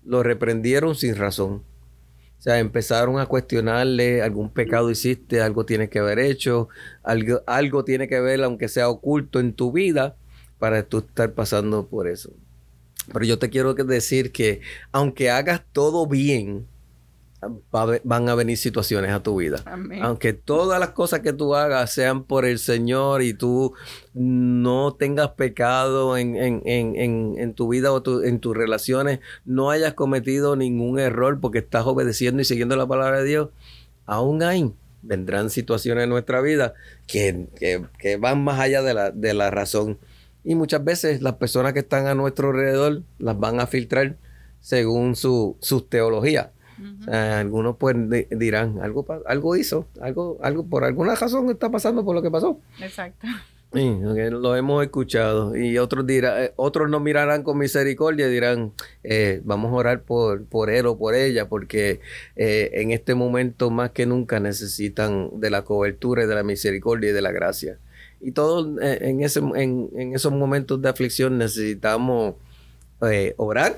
lo 0.05 0.23
reprendieron 0.23 0.95
sin 0.95 1.17
razón. 1.17 1.63
O 2.45 2.47
sea, 2.47 2.59
empezaron 2.59 3.19
a 3.19 3.25
cuestionarle, 3.25 4.21
algún 4.21 4.51
pecado 4.51 4.91
hiciste, 4.91 5.41
algo 5.41 5.65
tiene 5.65 5.89
que 5.89 6.01
haber 6.01 6.19
hecho, 6.19 6.69
algo, 7.03 7.41
algo 7.47 7.87
tiene 7.87 8.07
que 8.07 8.21
ver, 8.21 8.45
aunque 8.45 8.69
sea 8.69 8.91
oculto 8.91 9.41
en 9.41 9.55
tu 9.55 9.73
vida, 9.73 10.15
para 10.59 10.83
tú 10.83 10.99
estar 10.99 11.33
pasando 11.33 11.89
por 11.89 12.07
eso. 12.07 12.35
Pero 13.11 13.25
yo 13.25 13.39
te 13.39 13.49
quiero 13.49 13.73
decir 13.73 14.31
que 14.31 14.61
aunque 14.93 15.31
hagas 15.31 15.63
todo 15.73 16.07
bien, 16.07 16.67
van 17.71 18.29
a 18.29 18.35
venir 18.35 18.57
situaciones 18.57 19.11
a 19.11 19.23
tu 19.23 19.37
vida. 19.37 19.63
Aunque 20.03 20.33
todas 20.33 20.81
las 20.81 20.91
cosas 20.91 21.21
que 21.21 21.33
tú 21.33 21.55
hagas 21.55 21.93
sean 21.93 22.25
por 22.25 22.45
el 22.45 22.59
Señor 22.59 23.23
y 23.23 23.35
tú 23.35 23.75
no 24.13 24.95
tengas 24.95 25.31
pecado 25.31 26.17
en, 26.17 27.55
tu 27.55 27.69
vida 27.69 27.93
o 27.93 28.23
en 28.23 28.41
tus 28.41 28.57
relaciones, 28.57 29.21
no 29.45 29.71
hayas 29.71 29.95
cometido 29.95 30.57
ningún 30.57 30.99
error 30.99 31.41
porque 31.41 31.59
estás 31.59 31.87
obedeciendo 31.87 32.43
y 32.43 32.45
siguiendo 32.45 32.77
la 32.77 32.87
palabra 32.87 33.21
de 33.21 33.29
Dios, 33.29 33.49
aún 34.07 34.43
hay, 34.43 34.73
vendrán 35.03 35.51
situaciones 35.51 36.05
en 36.05 36.11
nuestra 36.11 36.41
vida 36.41 36.75
que, 37.07 37.49
van 38.19 38.45
más 38.45 38.61
allá 38.61 38.83
de 38.83 38.95
la, 38.95 39.11
de 39.11 39.35
la 39.35 39.51
razón. 39.51 39.99
Y 40.45 40.55
muchas 40.55 40.85
veces 40.85 41.23
las 41.23 41.35
personas 41.35 41.73
que 41.73 41.81
están 41.81 42.07
a 42.07 42.15
nuestro 42.15 42.51
alrededor 42.51 43.03
las 43.19 43.39
van 43.39 43.61
a 43.61 43.67
filtrar 43.67 44.17
según 44.61 45.17
su, 45.17 45.57
sus 45.61 45.89
teologías 45.89 46.49
algunos 47.07 47.77
pues 47.77 47.97
dirán, 48.31 48.81
algo, 48.83 49.07
algo 49.27 49.57
hizo, 49.57 49.87
algo, 50.01 50.39
algo, 50.43 50.67
por 50.67 50.85
alguna 50.85 51.15
razón 51.15 51.51
está 51.51 51.71
pasando 51.71 52.05
por 52.05 52.15
lo 52.15 52.23
que 52.23 52.31
pasó. 52.31 52.59
Exacto. 52.81 53.27
lo 53.73 54.57
hemos 54.57 54.85
escuchado. 54.85 55.57
Y 55.57 55.79
otros 55.79 56.07
dirán, 56.07 56.43
eh, 56.43 56.53
otros 56.57 56.91
nos 56.91 57.03
mirarán 57.03 57.43
con 57.43 57.59
misericordia 57.59 58.29
y 58.29 58.33
dirán, 58.33 58.73
eh, 59.03 59.41
vamos 59.45 59.73
a 59.73 59.77
orar 59.77 60.03
por, 60.03 60.45
por 60.45 60.71
él 60.71 60.87
o 60.87 60.99
por 60.99 61.15
ella, 61.15 61.49
porque 61.49 62.01
eh, 62.37 62.71
en 62.75 62.91
este 62.91 63.15
momento 63.15 63.71
más 63.71 63.91
que 63.91 64.07
nunca 64.07 64.41
necesitan 64.41 65.31
de 65.41 65.51
la 65.51 65.63
cobertura 65.63 66.25
y 66.25 66.27
de 66.27 66.35
la 66.35 66.43
misericordia 66.43 67.11
y 67.11 67.13
de 67.13 67.23
la 67.23 67.33
gracia. 67.33 67.79
Y 68.21 68.33
todos 68.33 68.81
en, 68.81 69.23
ese, 69.23 69.41
en, 69.41 69.91
en, 69.97 70.15
esos 70.15 70.33
momentos 70.33 70.81
de 70.81 70.89
aflicción 70.89 71.37
necesitamos 71.37 72.37
orar 73.37 73.77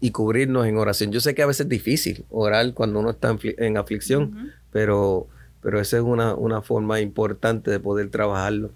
y 0.00 0.10
cubrirnos 0.10 0.66
en 0.66 0.76
oración. 0.76 1.12
Yo 1.12 1.20
sé 1.20 1.34
que 1.34 1.42
a 1.42 1.46
veces 1.46 1.62
es 1.62 1.68
difícil 1.68 2.24
orar 2.30 2.74
cuando 2.74 3.00
uno 3.00 3.10
está 3.10 3.36
en, 3.42 3.76
aflicción, 3.76 4.52
pero, 4.70 5.26
pero 5.62 5.80
esa 5.80 5.96
es 5.96 6.02
una, 6.02 6.34
una, 6.34 6.62
forma 6.62 7.00
importante 7.00 7.70
de 7.70 7.80
poder 7.80 8.10
trabajarlo. 8.10 8.70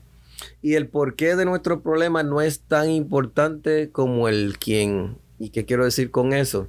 Y 0.62 0.74
el 0.74 0.88
porqué 0.88 1.36
de 1.36 1.44
nuestro 1.44 1.82
problema 1.82 2.22
no 2.22 2.40
es 2.40 2.60
tan 2.60 2.90
importante 2.90 3.90
como 3.90 4.28
el 4.28 4.58
quién. 4.58 5.16
¿Y 5.38 5.50
qué 5.50 5.64
quiero 5.64 5.84
decir 5.84 6.10
con 6.10 6.32
eso? 6.32 6.68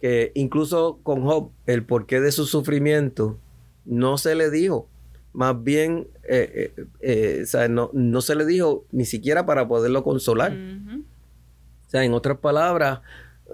Que 0.00 0.32
incluso 0.34 0.98
con 1.02 1.22
Job, 1.22 1.50
el 1.66 1.84
porqué 1.84 2.20
de 2.20 2.32
su 2.32 2.46
sufrimiento 2.46 3.38
no 3.84 4.18
se 4.18 4.34
le 4.34 4.50
dijo. 4.50 4.88
Más 5.32 5.62
bien, 5.62 6.08
eh, 6.28 6.72
eh, 7.00 7.44
eh, 7.52 7.68
no, 7.68 7.90
no, 7.92 8.20
se 8.20 8.34
le 8.34 8.44
dijo 8.44 8.84
ni 8.92 9.06
siquiera 9.06 9.46
para 9.46 9.66
poderlo 9.66 10.04
consolar. 10.04 10.52
O 10.52 11.90
sea, 11.90 12.04
en 12.04 12.12
otras 12.12 12.38
palabras, 12.38 13.00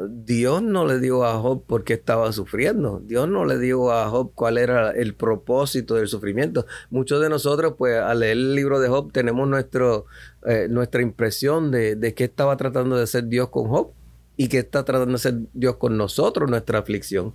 Dios 0.08 0.62
no 0.62 0.86
le 0.86 1.00
dijo 1.00 1.24
a 1.24 1.38
Job 1.38 1.64
por 1.66 1.84
qué 1.84 1.94
estaba 1.94 2.32
sufriendo. 2.32 3.00
Dios 3.04 3.28
no 3.28 3.44
le 3.44 3.58
dijo 3.58 3.92
a 3.92 4.08
Job 4.08 4.30
cuál 4.34 4.58
era 4.58 4.92
el 4.92 5.14
propósito 5.14 5.96
del 5.96 6.08
sufrimiento. 6.08 6.66
Muchos 6.90 7.20
de 7.20 7.28
nosotros, 7.28 7.74
pues, 7.76 7.98
al 8.00 8.20
leer 8.20 8.32
el 8.32 8.54
libro 8.54 8.78
de 8.78 8.88
Job, 8.88 9.10
tenemos 9.12 9.48
nuestro, 9.48 10.06
eh, 10.46 10.68
nuestra 10.70 11.02
impresión 11.02 11.70
de, 11.70 11.96
de 11.96 12.14
qué 12.14 12.24
estaba 12.24 12.56
tratando 12.56 12.96
de 12.96 13.02
hacer 13.02 13.26
Dios 13.26 13.48
con 13.48 13.68
Job 13.68 13.90
y 14.36 14.48
qué 14.48 14.58
está 14.58 14.84
tratando 14.84 15.12
de 15.12 15.16
hacer 15.16 15.34
Dios 15.52 15.76
con 15.76 15.96
nosotros, 15.96 16.48
nuestra 16.48 16.78
aflicción. 16.78 17.34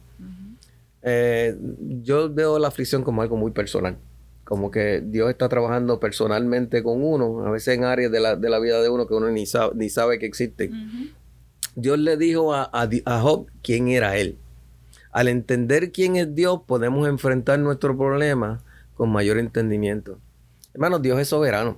Eh, 1.02 1.58
yo 2.02 2.34
veo 2.34 2.58
la 2.60 2.70
aflicción 2.70 3.04
como 3.04 3.22
algo 3.22 3.36
muy 3.36 3.52
personal. 3.52 3.98
Como 4.46 4.72
que 4.72 5.02
Dios 5.06 5.30
está 5.30 5.50
trabajando 5.50 6.00
personalmente 6.00 6.82
con 6.82 7.04
uno, 7.04 7.46
a 7.46 7.52
veces 7.52 7.78
en 7.78 7.84
áreas 7.84 8.12
de 8.12 8.20
la, 8.22 8.36
de 8.38 8.50
la 8.50 8.60
vida 8.60 8.82
de 8.82 8.90
uno 8.90 9.06
que 9.06 9.14
uno 9.14 9.30
ni 9.30 9.46
sabe, 9.46 9.76
ni 9.76 9.90
sabe 9.90 10.18
que 10.18 10.26
existen. 10.26 11.14
Dios 11.76 12.00
le 12.00 12.18
dijo 12.18 12.54
a, 12.54 12.70
Job 13.22 13.48
quién 13.62 13.88
era 13.88 14.18
él. 14.18 14.38
Al 15.12 15.28
entender 15.28 15.92
quién 15.92 16.16
es 16.16 16.34
Dios, 16.34 16.62
podemos 16.66 17.08
enfrentar 17.08 17.60
nuestro 17.60 17.98
problema 17.98 18.64
con 18.96 19.12
mayor 19.12 19.38
entendimiento. 19.38 20.20
Hermanos, 20.74 21.02
Dios 21.02 21.20
es 21.20 21.28
soberano. 21.28 21.78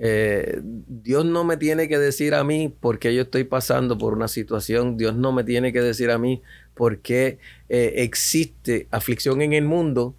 Eh, 0.00 0.60
Dios 0.62 1.24
no 1.24 1.44
me 1.44 1.56
tiene 1.56 1.88
que 1.88 1.98
decir 1.98 2.34
a 2.34 2.44
mí 2.44 2.72
por 2.80 2.98
qué 2.98 3.14
yo 3.14 3.22
estoy 3.22 3.44
pasando 3.44 3.98
por 3.98 4.12
una 4.12 4.28
situación. 4.28 4.96
Dios 4.96 5.16
no 5.16 5.32
me 5.32 5.44
tiene 5.44 5.72
que 5.72 5.80
decir 5.80 6.10
a 6.10 6.18
mí 6.18 6.42
por 6.74 6.98
qué 6.98 7.38
eh, 7.68 7.94
existe 7.96 8.86
aflicción 8.90 9.42
en 9.42 9.54
el 9.54 9.64
mundo 9.64 10.14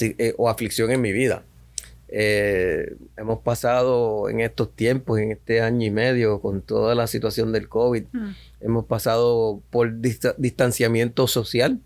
eh, 0.00 0.34
o 0.36 0.48
aflicción 0.48 0.90
en 0.90 1.00
mi 1.00 1.12
vida. 1.12 1.44
Eh, 2.16 2.94
hemos 3.16 3.40
pasado 3.40 4.28
en 4.28 4.38
estos 4.38 4.70
tiempos, 4.72 5.18
en 5.18 5.32
este 5.32 5.60
año 5.60 5.84
y 5.84 5.90
medio, 5.90 6.40
con 6.40 6.62
toda 6.62 6.94
la 6.94 7.08
situación 7.08 7.50
del 7.50 7.68
COVID, 7.68 8.04
mm. 8.12 8.30
hemos 8.60 8.84
pasado 8.84 9.60
por 9.70 10.00
distanciamiento 10.00 11.26
social. 11.26 11.80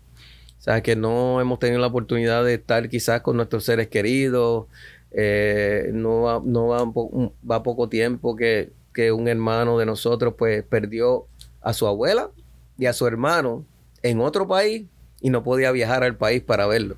O 0.59 0.61
sea, 0.61 0.83
que 0.83 0.95
no 0.95 1.41
hemos 1.41 1.57
tenido 1.57 1.79
la 1.79 1.87
oportunidad 1.87 2.45
de 2.45 2.53
estar 2.53 2.89
quizás 2.89 3.21
con 3.21 3.37
nuestros 3.37 3.63
seres 3.63 3.87
queridos. 3.87 4.67
Eh, 5.09 5.89
no 5.93 6.21
va, 6.21 6.41
no 6.45 6.67
va, 6.67 7.63
poco 7.63 7.89
tiempo 7.89 8.35
que, 8.35 8.71
que 8.93 9.11
un 9.11 9.27
hermano 9.27 9.79
de 9.79 9.87
nosotros 9.87 10.35
pues 10.37 10.63
perdió 10.63 11.25
a 11.61 11.73
su 11.73 11.87
abuela 11.87 12.29
y 12.77 12.85
a 12.85 12.93
su 12.93 13.07
hermano 13.07 13.65
en 14.03 14.19
otro 14.19 14.47
país 14.47 14.85
y 15.21 15.31
no 15.31 15.43
podía 15.43 15.71
viajar 15.71 16.03
al 16.03 16.17
país 16.17 16.43
para 16.43 16.67
verlo. 16.67 16.97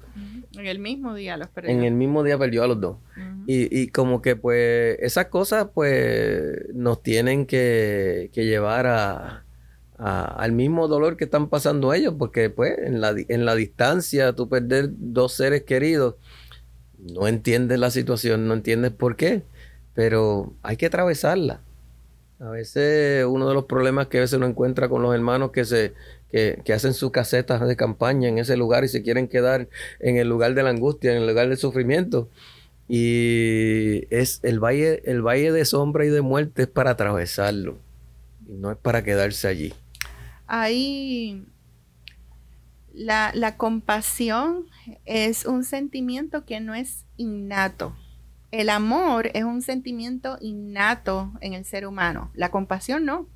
En 0.58 0.67
el 0.67 0.79
mismo 0.79 1.15
día 1.15 1.38
los 1.38 1.48
perdió. 1.48 1.72
En 1.72 1.84
el 1.84 1.93
mismo 1.93 2.24
día 2.24 2.38
perdió 2.38 2.63
a 2.63 2.67
los 2.67 2.79
dos. 2.79 2.98
y, 3.48 3.88
como 3.88 4.22
que 4.22 4.36
pues 4.36 4.98
esas 5.00 5.27
cosas 5.27 5.67
pues 5.74 6.74
nos 6.74 7.01
tienen 7.01 7.46
que, 7.46 8.29
llevar 8.34 8.88
a, 8.88 9.43
al 9.98 10.51
mismo 10.51 10.88
dolor 10.88 11.17
que 11.17 11.25
están 11.25 11.48
pasando 11.50 11.93
ellos, 11.93 12.15
porque 12.17 12.50
pues 12.50 12.77
en 12.79 13.01
la, 13.01 13.13
en 13.15 13.46
la 13.46 13.55
distancia 13.55 14.34
tú 14.34 14.50
perder 14.50 14.89
dos 14.91 15.34
seres 15.34 15.63
queridos, 15.63 16.15
no 17.00 17.27
entiendes 17.27 17.79
la 17.79 17.89
situación, 17.89 18.48
no 18.48 18.53
entiendes 18.53 18.91
por 18.91 19.15
qué, 19.15 19.43
pero 19.93 20.53
hay 20.63 20.77
que 20.77 20.88
atravesarla. 20.88 21.62
A 22.39 22.50
veces 22.50 23.24
uno 23.25 23.48
de 23.48 23.53
los 23.53 23.65
problemas 23.65 24.08
que 24.08 24.17
a 24.17 24.22
veces 24.22 24.38
uno 24.38 24.48
encuentra 24.48 24.89
con 24.89 25.03
los 25.03 25.13
hermanos 25.13 25.51
que 25.51 25.63
se 25.63 25.93
que, 26.31 26.73
hacen 26.73 26.93
sus 26.93 27.11
casetas 27.11 27.65
de 27.67 27.75
campaña 27.75 28.29
en 28.29 28.38
ese 28.38 28.57
lugar 28.57 28.83
y 28.83 28.88
se 28.88 29.03
quieren 29.03 29.27
quedar 29.27 29.67
en 30.00 30.17
el 30.17 30.27
lugar 30.29 30.53
de 30.53 30.63
la 30.63 30.69
angustia, 30.69 31.11
en 31.11 31.17
el 31.17 31.27
lugar 31.27 31.50
del 31.50 31.57
sufrimiento. 31.57 32.29
Y 32.88 34.07
es 34.09 34.39
el 34.43 34.59
valle, 34.59 35.01
el 35.05 35.21
valle 35.21 35.51
de 35.51 35.65
sombra 35.65 36.05
y 36.05 36.09
de 36.09 36.21
muerte 36.21 36.63
es 36.63 36.67
para 36.67 36.91
atravesarlo. 36.91 37.77
Y 38.47 38.53
no 38.53 38.71
es 38.71 38.77
para 38.77 39.03
quedarse 39.03 39.47
allí. 39.47 39.73
Ahí 40.47 41.45
la, 42.93 43.31
la 43.33 43.55
compasión 43.57 44.65
es 45.05 45.45
un 45.45 45.63
sentimiento 45.63 46.45
que 46.45 46.59
no 46.59 46.75
es 46.75 47.05
innato. 47.17 47.95
El 48.51 48.69
amor 48.69 49.31
es 49.33 49.45
un 49.45 49.61
sentimiento 49.61 50.38
innato 50.41 51.31
en 51.39 51.53
el 51.53 51.63
ser 51.63 51.88
humano. 51.88 52.31
La 52.33 52.51
compasión 52.51 53.05
no. 53.05 53.27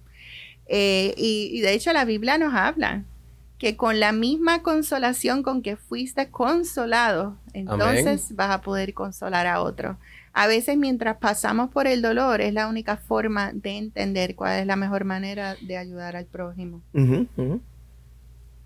Eh, 0.68 1.14
y, 1.18 1.62
de 1.62 1.74
hecho 1.74 1.94
la 1.94 2.06
Biblia 2.06 2.38
nos 2.38 2.54
habla 2.54 3.04
que 3.58 3.78
con 3.78 4.00
la 4.00 4.12
misma 4.12 4.64
consolación 4.64 5.44
con 5.44 5.62
que 5.62 5.78
fuiste 5.78 6.30
consolado, 6.30 7.38
entonces 7.54 8.36
vas 8.36 8.52
a 8.52 8.62
poder 8.62 8.94
consolar 8.94 9.48
a 9.48 9.62
otro. 9.62 9.98
A 10.34 10.48
veces 10.48 10.78
mientras 10.78 11.18
pasamos 11.18 11.70
por 11.70 11.88
el 11.88 12.02
dolor 12.02 12.42
es 12.42 12.54
la 12.54 12.68
única 12.68 12.98
forma 12.98 13.54
de 13.54 13.78
entender 13.78 14.36
cuál 14.36 14.60
es 14.60 14.68
la 14.68 14.76
mejor 14.76 15.06
manera 15.06 15.56
de 15.62 15.78
ayudar 15.78 16.18
al 16.18 16.26
prójimo. 16.26 16.82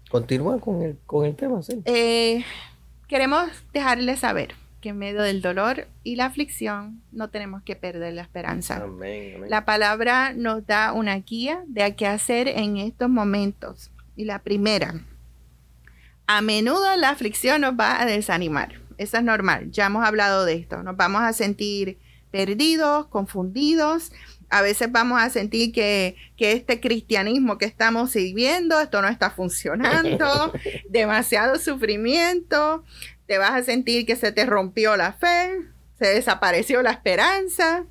Continúa 0.09 0.59
con 0.59 0.81
el, 0.81 0.97
con 1.05 1.25
el 1.25 1.35
tema. 1.35 1.61
Sí. 1.61 1.81
Eh, 1.85 2.43
queremos 3.07 3.47
dejarles 3.71 4.19
saber 4.19 4.55
que 4.79 4.89
en 4.89 4.97
medio 4.97 5.21
del 5.21 5.41
dolor 5.41 5.87
y 6.03 6.15
la 6.15 6.25
aflicción 6.25 7.01
no 7.11 7.29
tenemos 7.29 7.63
que 7.63 7.75
perder 7.75 8.13
la 8.13 8.21
esperanza. 8.21 8.85
La 9.47 9.65
palabra 9.65 10.33
nos 10.33 10.65
da 10.65 10.93
una 10.93 11.15
guía 11.17 11.63
de 11.67 11.95
qué 11.95 12.07
hacer 12.07 12.47
en 12.47 12.77
estos 12.77 13.09
momentos. 13.09 13.91
Y 14.15 14.25
la 14.25 14.39
primera, 14.39 14.95
a 16.27 16.41
menudo 16.41 16.95
la 16.97 17.09
aflicción 17.09 17.61
nos 17.61 17.73
va 17.73 18.01
a 18.01 18.05
desanimar. 18.05 18.81
Eso 18.97 19.17
es 19.17 19.23
normal, 19.23 19.71
ya 19.71 19.85
hemos 19.85 20.05
hablado 20.05 20.45
de 20.45 20.55
esto. 20.55 20.83
Nos 20.83 20.97
vamos 20.97 21.21
a 21.21 21.31
sentir 21.33 21.97
perdidos, 22.31 23.07
confundidos. 23.07 24.11
A 24.49 24.61
veces 24.61 24.91
vamos 24.91 25.21
a 25.21 25.29
sentir 25.29 25.71
que, 25.71 26.15
que 26.35 26.51
este 26.53 26.79
cristianismo 26.79 27.57
que 27.57 27.65
estamos 27.65 28.11
sirviendo, 28.11 28.79
esto 28.79 29.01
no 29.01 29.07
está 29.07 29.29
funcionando, 29.31 30.51
demasiado 30.89 31.57
sufrimiento, 31.59 32.83
te 33.29 33.37
vas 33.37 33.51
a 33.51 33.63
sentir 33.63 34.07
que 34.07 34.15
se 34.15 34.31
te 34.31 34.43
rompió 34.47 34.97
la 34.97 35.13
fe, 35.13 35.51
se 35.99 36.07
desapareció 36.07 36.81
la 36.81 36.89
esperanza. 36.89 37.85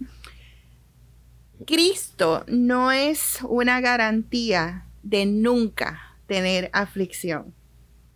Cristo 1.65 2.45
no 2.49 2.91
es 2.91 3.39
una 3.43 3.81
garantía 3.81 4.87
de 5.05 5.27
nunca 5.27 6.17
tener 6.27 6.71
aflicción. 6.73 7.55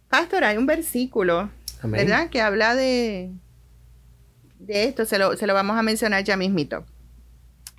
Pastor, 0.08 0.42
hay 0.42 0.56
un 0.56 0.66
versículo, 0.66 1.48
¿verdad? 1.84 2.28
Que 2.28 2.40
habla 2.40 2.74
de, 2.74 3.30
de 4.58 4.84
esto, 4.86 5.04
se 5.04 5.16
lo, 5.16 5.36
se 5.36 5.46
lo 5.46 5.54
vamos 5.54 5.78
a 5.78 5.82
mencionar 5.82 6.24
ya 6.24 6.36
mismito. 6.36 6.84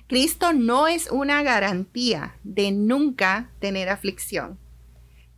Cristo 0.06 0.54
no 0.54 0.88
es 0.88 1.10
una 1.10 1.42
garantía 1.42 2.34
de 2.44 2.72
nunca 2.72 3.50
tener 3.60 3.90
aflicción, 3.90 4.58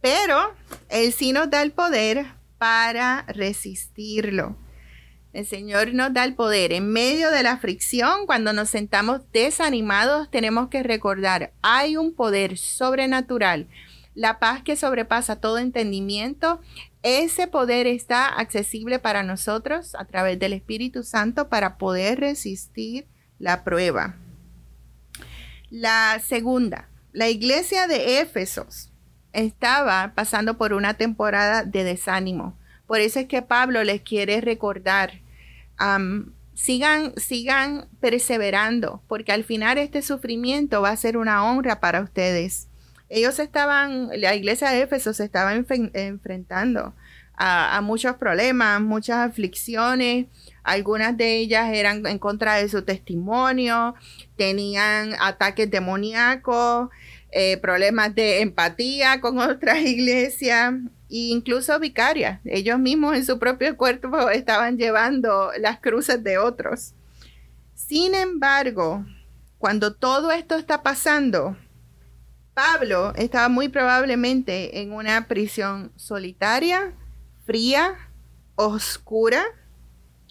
pero 0.01 0.55
Él 0.91 1.13
sí 1.13 1.33
nos 1.33 1.51
da 1.51 1.61
el 1.63 1.73
poder 1.73 2.37
para 2.67 3.23
resistirlo. 3.29 4.57
El 5.33 5.47
Señor 5.47 5.95
nos 5.95 6.13
da 6.13 6.25
el 6.25 6.35
poder. 6.35 6.73
En 6.73 6.91
medio 6.91 7.31
de 7.31 7.45
la 7.45 7.59
fricción, 7.59 8.27
cuando 8.27 8.53
nos 8.53 8.71
sentamos 8.71 9.21
desanimados, 9.33 10.29
tenemos 10.33 10.69
que 10.69 10.83
recordar, 10.83 11.53
hay 11.63 11.97
un 11.97 12.13
poder 12.13 12.59
sobrenatural, 12.59 13.69
la 14.17 14.41
paz 14.41 14.65
que 14.65 14.75
sobrepasa 14.75 15.37
todo 15.37 15.59
entendimiento. 15.59 16.61
Ese 17.05 17.47
poder 17.47 17.87
está 17.87 18.27
accesible 18.27 18.99
para 18.99 19.23
nosotros 19.23 19.95
a 19.95 20.05
través 20.05 20.37
del 20.41 20.53
Espíritu 20.53 21.05
Santo 21.05 21.49
para 21.49 21.79
poder 21.79 22.19
resistir 22.19 23.07
la 23.39 23.63
prueba. 23.63 24.17
La 25.71 26.21
segunda, 26.21 26.89
la 27.13 27.29
iglesia 27.29 27.87
de 27.87 28.19
Éfesos 28.19 28.91
estaba 29.37 30.13
pasando 30.15 30.57
por 30.57 30.73
una 30.73 30.95
temporada 30.95 31.63
de 31.63 31.85
desánimo. 31.85 32.57
Por 32.87 33.01
eso 33.01 33.21
es 33.21 33.27
que 33.27 33.43
Pablo 33.43 33.85
les 33.85 34.01
quiere 34.01 34.41
recordar, 34.41 35.21
sigan, 36.55 37.13
sigan 37.17 37.89
perseverando, 38.01 39.03
porque 39.09 39.33
al 39.33 39.45
final 39.45 39.79
este 39.79 40.03
sufrimiento 40.03 40.81
va 40.81 40.91
a 40.91 40.97
ser 40.97 41.17
una 41.19 41.45
honra 41.45 41.81
para 41.81 42.01
ustedes. 42.01 42.69
Ellos 43.09 43.39
estaban, 43.39 44.09
la 44.17 44.35
iglesia 44.35 44.71
de 44.71 44.83
Éfeso 44.83 45.13
se 45.13 45.25
estaba 45.25 45.55
enfrentando 45.55 46.95
a, 47.37 47.77
a, 47.77 47.81
muchos 47.83 48.17
problemas, 48.17 48.81
muchas 48.81 49.19
aflicciones. 49.19 50.27
Algunas 50.63 51.17
de 51.17 51.37
ellas 51.37 51.73
eran 51.73 52.07
en 52.07 52.19
contra 52.19 52.55
de 52.55 52.69
su 52.69 52.83
testimonio, 52.83 53.95
tenían 54.37 55.15
ataques 55.21 55.71
demoníacos, 55.71 56.89
eh, 57.39 57.59
problemas 57.59 58.15
de 58.15 58.41
empatía 58.41 59.21
con 59.21 59.39
otras 59.39 59.81
iglesias 59.81 60.73
e 61.11 61.17
incluso 61.29 61.79
vicarias. 61.79 62.41
Ellos 62.47 62.79
mismos 62.79 63.15
en 63.15 63.27
su 63.27 63.39
propio 63.39 63.77
cuerpo 63.77 64.31
estaban 64.31 64.79
llevando 64.79 65.51
las 65.59 65.79
cruces 65.79 66.25
de 66.25 66.39
otros. 66.39 66.95
Sin 67.75 68.15
embargo, 68.15 69.05
cuando 69.59 69.93
todo 69.93 70.33
esto 70.33 70.57
está 70.57 70.83
pasando, 70.83 71.59
Pablo 72.55 73.13
estaba 73.17 73.51
muy 73.51 73.69
probablemente 73.69 74.81
en 74.81 74.93
una 74.93 75.29
prisión 75.29 75.93
solitaria, 75.95 76.95
fría, 77.45 77.97
oscura. 78.55 79.45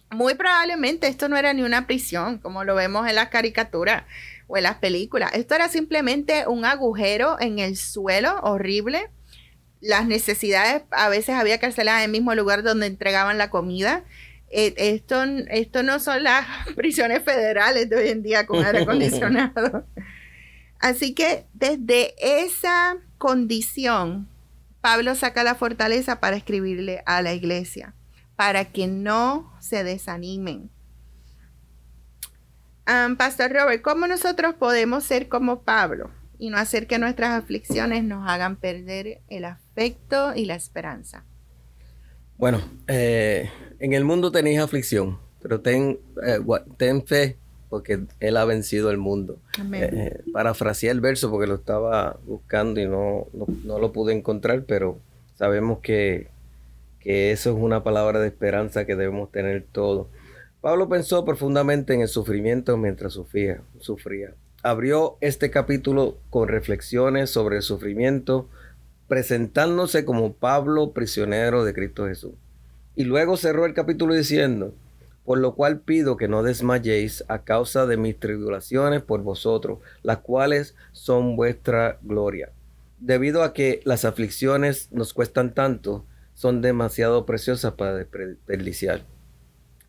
Muy 0.10 0.34
probablemente 0.34 1.08
esto 1.08 1.30
no 1.30 1.38
era 1.38 1.54
ni 1.54 1.62
una 1.62 1.86
prisión, 1.86 2.39
como 2.39 2.63
lo 2.63 2.74
vemos 2.74 3.08
en 3.08 3.13
las 3.13 3.30
caricaturas 3.30 4.06
o 4.47 4.58
en 4.58 4.63
las 4.63 4.77
películas. 4.77 5.31
Esto 5.34 5.55
era 5.55 5.69
simplemente 5.69 6.47
un 6.47 6.65
agujero 6.65 7.38
en 7.39 7.60
el 7.60 7.77
suelo 7.77 8.39
horrible. 8.41 9.10
Las 9.81 10.08
necesidades 10.08 10.84
a 10.91 11.10
veces 11.10 11.36
había 11.36 11.60
que 11.60 11.67
hacerlas 11.67 11.97
en 11.97 12.05
el 12.05 12.12
mismo 12.12 12.34
lugar 12.36 12.63
donde 12.63 12.88
entregaban 12.88 13.38
la 13.38 13.49
comida. 13.49 14.03
Eh, 14.49 14.73
esto, 14.77 15.23
esto 15.49 15.84
no 15.84 15.99
son 15.99 16.23
las 16.23 16.45
prisiones 16.75 17.23
federales 17.23 17.89
de 17.89 17.95
hoy 17.95 18.10
en 18.10 18.23
día 18.23 18.45
con 18.45 18.63
aire 18.63 18.84
acondicionado. 18.84 19.86
Así 20.79 21.13
que 21.13 21.45
desde 21.53 22.13
esa 22.19 22.97
condición, 23.17 24.27
Pablo 24.81 25.15
saca 25.15 25.43
la 25.43 25.55
fortaleza 25.55 26.19
para 26.19 26.36
escribirle 26.36 27.01
a 27.08 27.23
la 27.23 27.34
iglesia, 27.34 27.95
para 28.36 28.65
que 28.65 28.86
no 28.86 29.51
se 29.60 29.84
desanimen, 29.84 30.69
Pastor 32.86 33.52
Robert, 33.52 33.82
¿cómo 33.82 34.08
nosotros 34.08 34.56
podemos 34.56 35.04
ser 35.04 35.28
como 35.28 35.62
Pablo 35.62 36.12
y 36.38 36.50
no 36.50 36.58
hacer 36.58 36.88
que 36.88 37.00
nuestras 37.00 37.32
aflicciones 37.32 38.04
nos 38.04 38.30
hagan 38.30 38.58
perder 38.58 39.21
el 39.30 39.45
afecto 39.45 40.36
y 40.36 40.45
la 40.45 40.56
esperanza? 40.56 41.24
Bueno, 42.38 42.62
eh, 42.88 43.50
en 43.80 43.93
el 43.93 44.04
mundo 44.04 44.32
tenéis 44.32 44.60
aflicción, 44.60 45.17
pero 45.41 45.62
ten, 45.62 46.00
eh, 46.26 46.39
ten 46.78 47.06
fe 47.06 47.38
porque 47.69 48.06
Él 48.19 48.38
ha 48.38 48.45
vencido 48.45 48.91
el 48.91 48.98
mundo. 48.98 49.39
Eh, 49.74 50.21
parafraseé 50.32 50.91
el 50.91 51.02
verso 51.02 51.32
porque 51.32 51.48
lo 51.48 51.56
estaba 51.56 52.17
buscando 52.26 52.80
y 52.80 52.88
no, 52.88 53.28
no, 53.63 53.80
lo 53.80 53.91
pude 53.91 54.13
encontrar, 54.13 54.63
pero 54.63 55.00
sabemos 55.36 55.80
que, 55.80 56.28
que 57.00 57.32
eso 57.32 57.52
es 57.52 57.58
una 57.58 57.84
palabra 57.84 58.19
de 58.19 58.28
esperanza 58.28 58.86
que 58.86 58.95
debemos 58.95 59.32
tener 59.32 59.65
todos. 59.71 60.08
Pablo 60.65 60.89
pensó 60.89 61.23
profundamente 61.25 61.93
en 61.93 62.01
el 62.01 62.08
sufrimiento 62.08 62.75
mientras 62.75 63.13
sufría, 63.13 63.62
sufría. 63.80 64.34
Abrió 64.63 65.15
este 65.21 65.51
capítulo 65.51 66.17
con 66.32 66.47
reflexiones 66.47 67.30
sobre 67.30 67.58
el 67.58 67.62
sufrimiento, 67.62 68.49
presentándose 69.08 70.06
como 70.06 70.34
Pablo, 70.34 70.91
prisionero 70.91 71.65
de 71.65 71.75
Cristo 71.75 72.08
Jesús. 72.08 72.32
Y 72.95 73.04
luego 73.04 73.38
cerró 73.38 73.67
el 73.67 73.75
capítulo 73.75 74.15
diciendo, 74.15 74.73
por 75.23 75.38
lo 75.38 75.54
cual 75.54 75.82
pido 75.82 76.17
que 76.17 76.28
no 76.28 76.41
desmayéis 76.41 77.23
a 77.28 77.43
causa 77.43 77.86
de 77.86 77.97
mis 77.97 78.19
tribulaciones 78.19 79.04
por 79.04 79.21
vosotros, 79.21 79.78
las 80.01 80.17
cuales 80.17 80.73
son 80.93 81.36
vuestra 81.36 81.99
gloria. 82.01 82.49
Debido 82.97 83.43
a 83.43 83.54
que 83.54 83.82
las 83.84 84.04
aflicciones 84.04 84.91
nos 84.91 85.13
cuestan 85.13 85.54
tanto, 85.54 86.06
son 86.34 86.63
demasiado 86.63 87.28
preciosas 87.28 87.73
para 87.73 87.93
desperdiciar. 87.93 89.01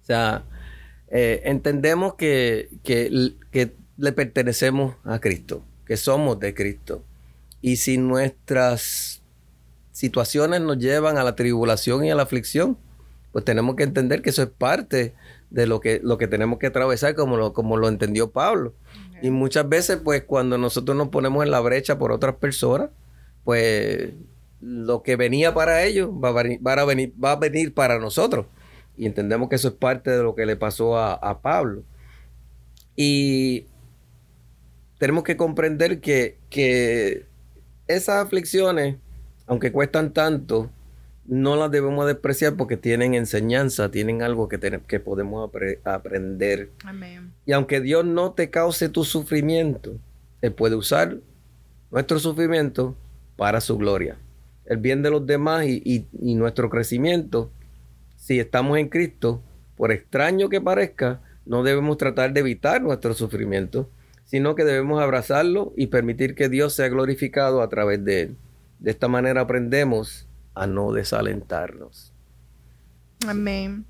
O 0.02 0.06
sea, 0.06 0.44
eh, 1.08 1.42
entendemos 1.44 2.14
que, 2.14 2.70
que, 2.82 3.34
que 3.50 3.74
le 3.96 4.12
pertenecemos 4.12 4.96
a 5.04 5.20
Cristo, 5.20 5.62
que 5.86 5.96
somos 5.96 6.38
de 6.40 6.54
Cristo. 6.54 7.02
Y 7.60 7.76
si 7.76 7.98
nuestras 7.98 9.22
situaciones 9.92 10.60
nos 10.60 10.78
llevan 10.78 11.16
a 11.16 11.24
la 11.24 11.36
tribulación 11.36 12.04
y 12.04 12.10
a 12.10 12.14
la 12.14 12.24
aflicción, 12.24 12.76
pues 13.32 13.44
tenemos 13.44 13.76
que 13.76 13.82
entender 13.82 14.22
que 14.22 14.30
eso 14.30 14.42
es 14.42 14.48
parte 14.48 15.14
de 15.50 15.66
lo 15.66 15.80
que, 15.80 16.00
lo 16.02 16.18
que 16.18 16.28
tenemos 16.28 16.58
que 16.58 16.66
atravesar 16.66 17.14
como 17.14 17.36
lo, 17.36 17.52
como 17.52 17.76
lo 17.76 17.88
entendió 17.88 18.30
Pablo. 18.30 18.74
Y 19.22 19.30
muchas 19.30 19.68
veces, 19.68 19.98
pues 20.02 20.24
cuando 20.24 20.58
nosotros 20.58 20.96
nos 20.96 21.08
ponemos 21.08 21.44
en 21.44 21.50
la 21.50 21.60
brecha 21.60 21.98
por 21.98 22.12
otras 22.12 22.36
personas, 22.36 22.90
pues 23.44 24.12
lo 24.60 25.02
que 25.02 25.16
venía 25.16 25.54
para 25.54 25.84
ellos 25.84 26.10
va 26.10 26.28
a 26.30 26.32
venir, 26.32 26.66
va 26.66 26.72
a 26.72 26.84
venir, 26.84 27.12
va 27.22 27.32
a 27.32 27.36
venir 27.36 27.72
para 27.72 27.98
nosotros. 27.98 28.46
Y 28.96 29.06
entendemos 29.06 29.48
que 29.48 29.56
eso 29.56 29.68
es 29.68 29.74
parte 29.74 30.11
de 30.11 30.22
lo 30.22 30.35
que 30.35 30.46
le 30.46 30.56
pasó 30.56 30.96
a, 30.96 31.14
a 31.14 31.40
Pablo. 31.40 31.82
Y 32.94 33.66
tenemos 34.98 35.24
que 35.24 35.37
comprender 35.37 36.00
que, 36.00 36.38
que 36.48 37.26
esas 37.87 38.24
aflicciones, 38.24 38.96
aunque 39.46 39.70
cuestan 39.70 40.12
tanto, 40.12 40.70
no 41.26 41.56
las 41.56 41.70
debemos 41.70 42.06
despreciar 42.06 42.56
porque 42.56 42.76
tienen 42.76 43.14
enseñanza, 43.14 43.90
tienen 43.90 44.22
algo 44.22 44.48
que, 44.48 44.59
que 44.87 45.00
podemos 45.00 45.50
aprender. 45.85 46.70
Amén. 46.85 47.32
Y 47.44 47.52
aunque 47.52 47.80
Dios 47.80 48.04
no 48.04 48.32
te 48.32 48.50
cause 48.50 48.88
tu 48.88 49.04
sufrimiento, 49.04 49.98
Él 50.40 50.52
puede 50.52 50.76
usar 50.76 51.18
nuestro 51.90 52.18
sufrimiento 52.18 52.96
para 53.37 53.61
su 53.61 53.76
gloria. 53.76 54.16
El 54.64 54.78
bien 54.78 55.02
de 55.02 55.11
los 55.11 55.26
demás 55.26 55.66
y, 55.66 56.06
y 56.12 56.35
nuestro 56.35 56.70
crecimiento, 56.70 57.50
si 58.26 58.40
estamos 58.40 58.76
en 58.78 58.88
Cristo, 58.88 59.40
por 59.76 59.92
extraño 59.92 60.48
que 60.48 60.60
parezca, 60.60 61.20
no 61.44 61.62
debemos 61.62 61.96
tratar 61.96 62.32
de 62.32 62.40
evitar 62.40 62.82
nuestro 62.82 63.14
sufrimiento, 63.14 63.88
sino 64.24 64.56
que 64.56 64.64
debemos 64.64 65.00
abrazarlo 65.00 65.72
y 65.76 65.86
permitir 65.86 66.34
que 66.34 66.48
Dios 66.48 66.74
sea 66.74 66.88
glorificado 66.88 67.62
a 67.62 67.68
través 67.68 68.04
de 68.04 68.22
él. 68.22 68.36
De 68.80 68.90
esta 68.90 69.06
manera 69.06 69.42
aprendemos 69.42 70.26
a 70.56 70.66
no 70.66 70.90
desalentarnos. 70.90 72.12
Amén. 73.28 73.84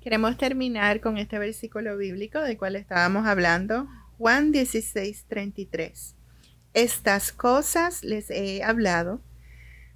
Queremos 0.00 0.36
terminar 0.36 1.00
con 1.00 1.16
este 1.16 1.38
versículo 1.38 1.96
bíblico 1.96 2.40
del 2.40 2.58
cual 2.58 2.74
estábamos 2.74 3.24
hablando, 3.24 3.86
Juan 4.18 4.50
16, 4.50 5.26
33. 5.28 6.16
Estas 6.74 7.30
cosas 7.30 8.02
les 8.02 8.30
he 8.30 8.64
hablado 8.64 9.20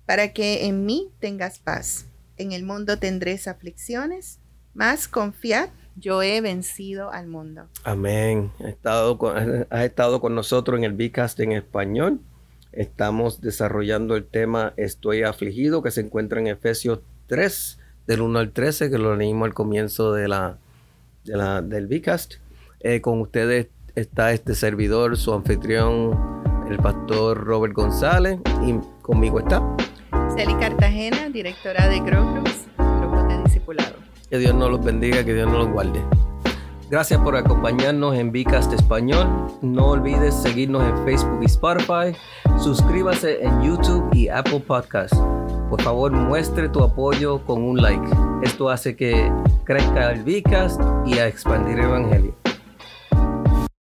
para 0.06 0.32
que 0.32 0.66
en 0.66 0.86
mí 0.86 1.10
tengas 1.18 1.58
paz. 1.58 2.06
En 2.36 2.52
el 2.52 2.64
mundo 2.64 2.98
tendréis 2.98 3.46
aflicciones, 3.46 4.40
mas 4.74 5.06
confiad, 5.06 5.68
yo 5.96 6.22
he 6.22 6.40
vencido 6.40 7.12
al 7.12 7.28
mundo. 7.28 7.68
Amén. 7.84 8.50
Has 8.58 8.66
estado 8.66 9.18
con, 9.18 9.66
estado 9.70 10.20
con 10.20 10.34
nosotros 10.34 10.78
en 10.78 10.84
el 10.84 10.92
Bicast 10.92 11.38
en 11.40 11.52
español. 11.52 12.20
Estamos 12.72 13.40
desarrollando 13.40 14.16
el 14.16 14.26
tema 14.26 14.74
Estoy 14.76 15.22
afligido, 15.22 15.82
que 15.82 15.92
se 15.92 16.00
encuentra 16.00 16.40
en 16.40 16.48
Efesios 16.48 17.00
3, 17.28 17.78
del 18.08 18.20
1 18.20 18.38
al 18.40 18.50
13, 18.50 18.90
que 18.90 18.98
lo 18.98 19.14
leímos 19.14 19.46
al 19.46 19.54
comienzo 19.54 20.12
de 20.12 20.26
la, 20.26 20.58
del 21.22 21.86
Bicast. 21.86 22.34
Eh, 22.80 23.00
con 23.00 23.20
ustedes 23.20 23.68
está 23.94 24.32
este 24.32 24.56
servidor, 24.56 25.16
su 25.16 25.32
anfitrión, 25.32 26.18
el 26.68 26.78
pastor 26.78 27.44
Robert 27.44 27.74
González, 27.74 28.40
y 28.66 28.74
conmigo 29.02 29.38
está. 29.38 29.62
Celi 30.36 30.54
Cartagena, 30.54 31.28
directora 31.30 31.88
de 31.88 32.00
Grow 32.00 32.34
Grupo 32.34 33.22
de 33.28 33.42
Discipulado. 33.44 33.94
Que 34.28 34.38
Dios 34.38 34.52
nos 34.52 34.68
los 34.68 34.84
bendiga, 34.84 35.24
que 35.24 35.32
Dios 35.32 35.46
nos 35.46 35.66
los 35.66 35.68
guarde. 35.72 36.02
Gracias 36.90 37.20
por 37.20 37.36
acompañarnos 37.36 38.16
en 38.16 38.32
Vicast 38.32 38.72
Español. 38.72 39.28
No 39.62 39.90
olvides 39.90 40.34
seguirnos 40.34 40.82
en 40.82 41.04
Facebook 41.04 41.38
y 41.42 41.46
Spotify. 41.46 42.18
Suscríbase 42.58 43.44
en 43.44 43.62
YouTube 43.62 44.08
y 44.12 44.28
Apple 44.28 44.60
Podcast. 44.60 45.14
Por 45.70 45.80
favor, 45.82 46.10
muestre 46.10 46.68
tu 46.68 46.82
apoyo 46.82 47.44
con 47.44 47.62
un 47.62 47.80
like. 47.80 48.06
Esto 48.42 48.70
hace 48.70 48.96
que 48.96 49.30
crezca 49.64 50.10
el 50.10 50.24
Vicast 50.24 50.80
y 51.06 51.18
a 51.18 51.28
expandir 51.28 51.78
el 51.78 51.84
Evangelio. 51.84 52.43